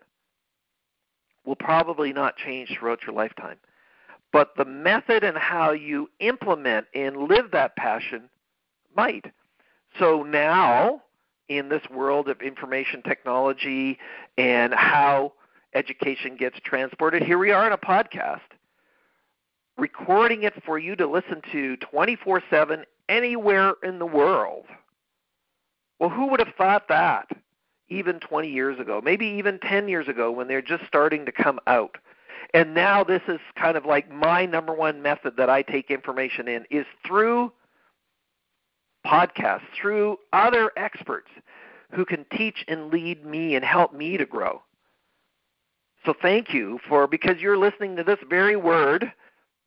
will 1.46 1.56
probably 1.56 2.12
not 2.12 2.36
change 2.36 2.76
throughout 2.78 3.04
your 3.06 3.16
lifetime. 3.16 3.58
But 4.34 4.56
the 4.58 4.66
method 4.66 5.24
and 5.24 5.38
how 5.38 5.72
you 5.72 6.10
implement 6.20 6.88
and 6.94 7.30
live 7.30 7.52
that 7.52 7.76
passion 7.76 8.30
might. 8.96 9.26
So 10.00 10.24
now, 10.24 11.02
in 11.48 11.70
this 11.70 11.84
world 11.90 12.30
of 12.30 12.42
information 12.42 13.02
technology 13.02 13.98
and 14.38 14.74
how 14.74 15.34
education 15.74 16.36
gets 16.36 16.60
transported, 16.64 17.24
here 17.24 17.38
we 17.38 17.52
are 17.52 17.66
in 17.68 17.74
a 17.74 17.78
podcast 17.78 18.40
recording 19.78 20.44
it 20.44 20.54
for 20.66 20.78
you 20.78 20.96
to 20.96 21.08
listen 21.08 21.42
to 21.52 21.78
24 21.78 22.44
7 22.50 22.86
anywhere 23.10 23.74
in 23.84 24.00
the 24.00 24.06
world. 24.06 24.66
Well, 26.00 26.10
who 26.10 26.28
would 26.28 26.40
have 26.40 26.56
thought 26.58 26.88
that 26.90 27.30
even 27.90 28.20
20 28.20 28.50
years 28.50 28.80
ago, 28.80 29.02
maybe 29.04 29.26
even 29.28 29.60
10 29.60 29.88
years 29.88 30.08
ago 30.08 30.32
when 30.32 30.48
they're 30.48 30.62
just 30.62 30.86
starting 30.88 31.26
to 31.26 31.32
come 31.32 31.60
out? 31.68 31.98
And 32.54 32.74
now 32.74 33.04
this 33.04 33.22
is 33.28 33.40
kind 33.56 33.78
of 33.78 33.86
like 33.86 34.12
my 34.12 34.46
number 34.46 34.74
one 34.74 35.02
method 35.02 35.38
that 35.38 35.50
I 35.50 35.62
take 35.62 35.90
information 35.90 36.48
in 36.48 36.66
is 36.70 36.86
through 37.06 37.52
podcasts, 39.06 39.62
through 39.80 40.18
other 40.34 40.72
experts 40.76 41.30
who 41.92 42.06
can 42.06 42.26
teach 42.36 42.64
and 42.68 42.90
lead 42.92 43.26
me 43.26 43.56
and 43.56 43.64
help 43.64 43.94
me 43.94 44.18
to 44.18 44.26
grow. 44.26 44.62
So 46.06 46.14
thank 46.20 46.54
you 46.54 46.80
for 46.90 47.08
because 47.08 47.40
you're 47.40 47.58
listening 47.58 47.96
to 47.98 48.04
this 48.04 48.20
very 48.28 48.56
word 48.56 49.12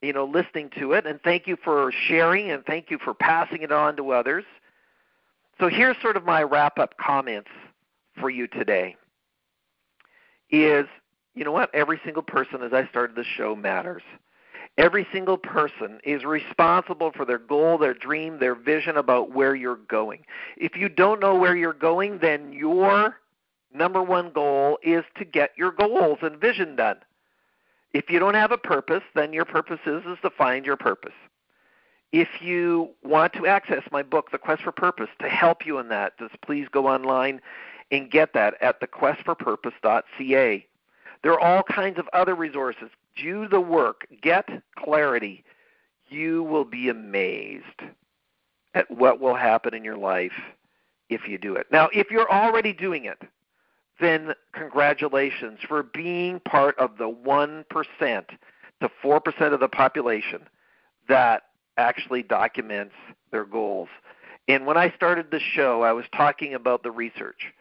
you 0.04 0.12
know, 0.12 0.24
listening 0.24 0.70
to 0.78 0.92
it, 0.92 1.06
and 1.06 1.20
thank 1.22 1.46
you 1.46 1.56
for 1.62 1.92
sharing, 2.06 2.50
and 2.50 2.64
thank 2.64 2.90
you 2.90 2.98
for 2.98 3.14
passing 3.14 3.62
it 3.62 3.72
on 3.72 3.96
to 3.96 4.10
others. 4.10 4.44
So 5.58 5.68
here's 5.68 5.96
sort 6.02 6.16
of 6.16 6.24
my 6.24 6.42
wrap-up 6.42 6.96
comments 6.98 7.50
for 8.20 8.28
you 8.28 8.46
today. 8.46 8.96
Is 10.50 10.86
you 11.34 11.44
know 11.44 11.52
what? 11.52 11.74
Every 11.74 12.00
single 12.04 12.22
person, 12.22 12.62
as 12.62 12.72
I 12.72 12.86
started 12.88 13.16
the 13.16 13.24
show, 13.24 13.56
matters. 13.56 14.02
Every 14.76 15.06
single 15.12 15.38
person 15.38 16.00
is 16.04 16.24
responsible 16.24 17.12
for 17.14 17.24
their 17.24 17.38
goal, 17.38 17.78
their 17.78 17.94
dream, 17.94 18.38
their 18.38 18.54
vision 18.56 18.96
about 18.96 19.32
where 19.32 19.54
you're 19.54 19.76
going. 19.88 20.24
If 20.56 20.76
you 20.76 20.88
don't 20.88 21.20
know 21.20 21.36
where 21.36 21.56
you're 21.56 21.72
going, 21.72 22.18
then 22.18 22.52
your 22.52 23.16
number 23.72 24.02
one 24.02 24.32
goal 24.32 24.78
is 24.82 25.04
to 25.16 25.24
get 25.24 25.50
your 25.56 25.70
goals 25.70 26.18
and 26.22 26.40
vision 26.40 26.76
done. 26.76 26.96
If 27.94 28.10
you 28.10 28.18
don't 28.18 28.34
have 28.34 28.50
a 28.50 28.58
purpose, 28.58 29.04
then 29.14 29.32
your 29.32 29.44
purpose 29.44 29.78
is, 29.86 30.04
is 30.04 30.18
to 30.22 30.30
find 30.30 30.66
your 30.66 30.76
purpose. 30.76 31.14
If 32.10 32.28
you 32.42 32.90
want 33.04 33.32
to 33.34 33.46
access 33.46 33.82
my 33.92 34.02
book, 34.02 34.32
The 34.32 34.38
Quest 34.38 34.62
for 34.62 34.72
Purpose, 34.72 35.08
to 35.20 35.28
help 35.28 35.64
you 35.64 35.78
in 35.78 35.88
that, 35.88 36.18
just 36.18 36.40
please 36.42 36.66
go 36.70 36.88
online 36.88 37.40
and 37.92 38.10
get 38.10 38.32
that 38.34 38.54
at 38.60 38.80
thequestforpurpose.ca. 38.80 40.66
There 41.22 41.32
are 41.32 41.40
all 41.40 41.62
kinds 41.62 41.98
of 41.98 42.08
other 42.12 42.34
resources. 42.34 42.90
Do 43.16 43.46
the 43.48 43.60
work, 43.60 44.06
get 44.20 44.48
clarity. 44.76 45.44
You 46.08 46.42
will 46.42 46.64
be 46.64 46.88
amazed 46.88 47.82
at 48.74 48.90
what 48.90 49.20
will 49.20 49.36
happen 49.36 49.72
in 49.72 49.84
your 49.84 49.96
life 49.96 50.32
if 51.08 51.28
you 51.28 51.38
do 51.38 51.54
it. 51.54 51.68
Now, 51.70 51.88
if 51.92 52.10
you're 52.10 52.30
already 52.30 52.72
doing 52.72 53.04
it, 53.04 53.22
then 54.00 54.34
congratulations 54.52 55.60
for 55.66 55.82
being 55.82 56.40
part 56.40 56.78
of 56.78 56.98
the 56.98 57.08
1% 57.08 57.64
to 58.80 58.90
4% 59.02 59.52
of 59.52 59.60
the 59.60 59.68
population 59.68 60.42
that 61.08 61.42
actually 61.76 62.22
documents 62.22 62.94
their 63.30 63.44
goals. 63.44 63.88
And 64.48 64.66
when 64.66 64.76
I 64.76 64.90
started 64.94 65.30
the 65.30 65.40
show, 65.40 65.82
I 65.82 65.92
was 65.92 66.04
talking 66.14 66.54
about 66.54 66.82
the 66.82 66.90
research 66.90 67.52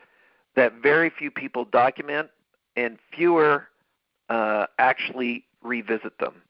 that 0.56 0.74
very 0.82 1.10
few 1.10 1.32
people 1.32 1.66
document 1.66 2.30
and 2.76 2.98
fewer 3.16 3.68
uh, 4.30 4.66
actually 4.78 5.46
revisit 5.62 6.18
them. 6.20 6.42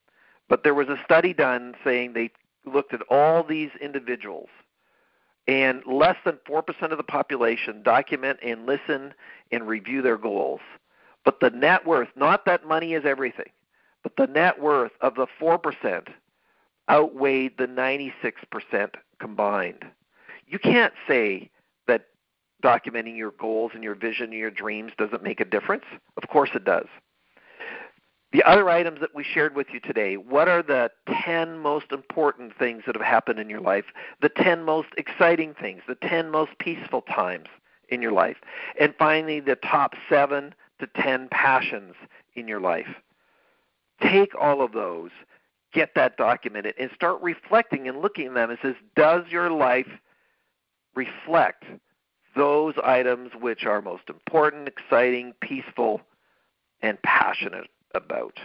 But 0.50 0.63
there 0.63 0.74
was 0.74 0.89
a 0.89 0.98
study 1.06 1.34
done 1.34 1.76
saying 1.84 2.13
they 2.13 2.32
looked 2.65 2.93
at 2.93 3.02
all 3.10 3.43
these 3.43 3.69
individuals 3.82 4.50
and 5.47 5.84
less 5.86 6.15
than 6.25 6.39
4% 6.47 6.91
of 6.91 6.97
the 6.97 7.03
population 7.03 7.84
document 7.84 8.39
and 8.41 8.65
listen 8.65 9.13
and 9.51 9.67
review 9.67 10.01
their 10.01 10.17
goals. 10.17 10.62
But 11.25 11.39
the 11.39 11.49
net 11.49 11.86
worth, 11.86 12.10
not 12.15 12.45
that 12.45 12.67
money 12.67 12.93
is 12.93 13.06
everything, 13.06 13.51
but 14.03 14.15
the 14.17 14.27
net 14.27 14.62
worth 14.62 14.91
of 15.01 15.15
the 15.15 15.27
4% 15.41 16.08
outweighed 16.89 17.58
the 17.58 17.67
96% 17.67 18.12
combined. 19.19 19.86
You 20.47 20.60
can't 20.60 20.93
say 21.08 21.49
that 21.88 22.08
documenting 22.63 23.17
your 23.17 23.32
goals 23.32 23.71
and 23.73 23.84
your 23.84 23.95
vision 23.95 24.25
and 24.25 24.34
your 24.34 24.51
dreams 24.51 24.91
doesn't 24.97 25.23
make 25.23 25.39
a 25.39 25.45
difference. 25.45 25.86
Of 26.21 26.29
course 26.29 26.51
it 26.53 26.65
does. 26.65 26.88
The 28.34 28.43
other 28.50 28.67
items 28.67 29.00
that 29.00 29.13
we 29.13 29.24
shared 29.24 29.56
with 29.56 29.67
you 29.72 29.80
today, 29.80 30.17
what 30.17 30.50
are 30.50 30.63
the 30.63 30.89
10 31.24 31.60
most 31.60 31.91
important 31.91 32.58
things 32.58 32.82
that 32.88 32.96
have 32.96 33.06
happened 33.06 33.38
in 33.38 33.48
your 33.48 33.62
life? 33.62 33.86
The 34.24 34.30
10 34.30 34.63
most 34.63 34.89
exciting 34.98 35.54
things, 35.54 35.84
the 35.88 35.93
10 35.93 36.32
most 36.32 36.58
peaceful 36.58 37.04
times 37.04 37.46
in 37.89 38.02
your 38.02 38.12
life. 38.12 38.38
And 38.80 38.96
finally, 38.98 39.39
the 39.39 39.56
top 39.58 39.94
7 40.10 40.56
to 40.79 40.88
10 41.00 41.27
passions 41.29 41.94
in 42.34 42.48
your 42.48 42.60
life. 42.60 42.88
Take 44.02 44.34
all 44.34 44.63
of 44.63 44.71
those, 44.71 45.12
get 45.71 45.92
that 45.94 46.17
documented, 46.17 46.73
and 46.79 46.90
start 46.96 47.21
reflecting 47.21 47.88
and 47.88 48.02
looking 48.02 48.25
at 48.25 48.34
them 48.34 48.50
and 48.50 48.60
says, 48.63 48.75
does 48.96 49.25
your 49.29 49.52
life 49.52 50.00
reflect 50.96 51.65
those 52.36 52.73
items 52.84 53.29
which 53.40 53.63
are 53.65 53.79
most 53.79 54.10
important, 54.10 54.67
exciting, 54.67 55.34
peaceful, 55.40 56.02
and 56.81 57.00
passionate 57.04 57.67
about. 57.94 58.39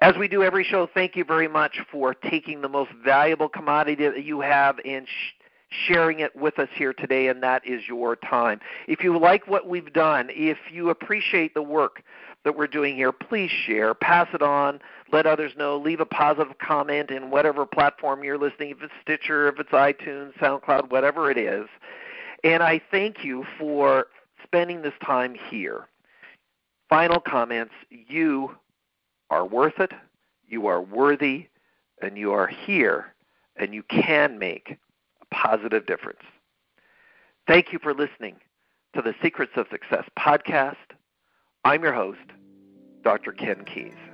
As 0.00 0.16
we 0.18 0.28
do 0.28 0.42
every 0.42 0.64
show, 0.64 0.88
thank 0.92 1.16
you 1.16 1.24
very 1.24 1.48
much 1.48 1.80
for 1.90 2.14
taking 2.14 2.60
the 2.60 2.68
most 2.68 2.90
valuable 3.04 3.48
commodity 3.48 4.08
that 4.08 4.24
you 4.24 4.40
have 4.40 4.78
and 4.84 5.06
sh- 5.06 5.32
sharing 5.70 6.20
it 6.20 6.34
with 6.34 6.58
us 6.58 6.68
here 6.74 6.92
today, 6.92 7.28
and 7.28 7.42
that 7.42 7.66
is 7.66 7.82
your 7.88 8.16
time. 8.16 8.60
If 8.88 9.02
you 9.02 9.16
like 9.18 9.46
what 9.46 9.68
we've 9.68 9.92
done, 9.92 10.28
if 10.30 10.58
you 10.70 10.90
appreciate 10.90 11.54
the 11.54 11.62
work 11.62 12.02
that 12.44 12.56
we're 12.56 12.66
doing 12.66 12.96
here, 12.96 13.12
please 13.12 13.50
share, 13.50 13.94
pass 13.94 14.28
it 14.34 14.42
on, 14.42 14.80
let 15.12 15.26
others 15.26 15.52
know, 15.56 15.78
leave 15.78 16.00
a 16.00 16.06
positive 16.06 16.58
comment 16.58 17.10
in 17.10 17.30
whatever 17.30 17.64
platform 17.64 18.24
you're 18.24 18.38
listening, 18.38 18.70
if 18.70 18.82
it's 18.82 18.92
Stitcher, 19.00 19.48
if 19.48 19.58
it's 19.58 19.70
iTunes, 19.70 20.34
SoundCloud, 20.38 20.90
whatever 20.90 21.30
it 21.30 21.38
is. 21.38 21.66
And 22.42 22.62
I 22.62 22.80
thank 22.90 23.24
you 23.24 23.44
for 23.58 24.08
spending 24.42 24.82
this 24.82 24.92
time 25.04 25.34
here. 25.50 25.88
Final 26.88 27.20
comments 27.20 27.74
you 27.90 28.56
are 29.30 29.46
worth 29.46 29.80
it, 29.80 29.92
you 30.46 30.66
are 30.66 30.80
worthy, 30.80 31.48
and 32.02 32.16
you 32.18 32.32
are 32.32 32.46
here, 32.46 33.14
and 33.56 33.74
you 33.74 33.82
can 33.84 34.38
make 34.38 34.76
a 35.22 35.34
positive 35.34 35.86
difference. 35.86 36.20
Thank 37.46 37.72
you 37.72 37.78
for 37.78 37.94
listening 37.94 38.36
to 38.94 39.02
the 39.02 39.14
Secrets 39.22 39.52
of 39.56 39.66
Success 39.70 40.04
podcast. 40.18 40.76
I'm 41.64 41.82
your 41.82 41.94
host, 41.94 42.18
Dr. 43.02 43.32
Ken 43.32 43.64
Keis. 43.64 44.13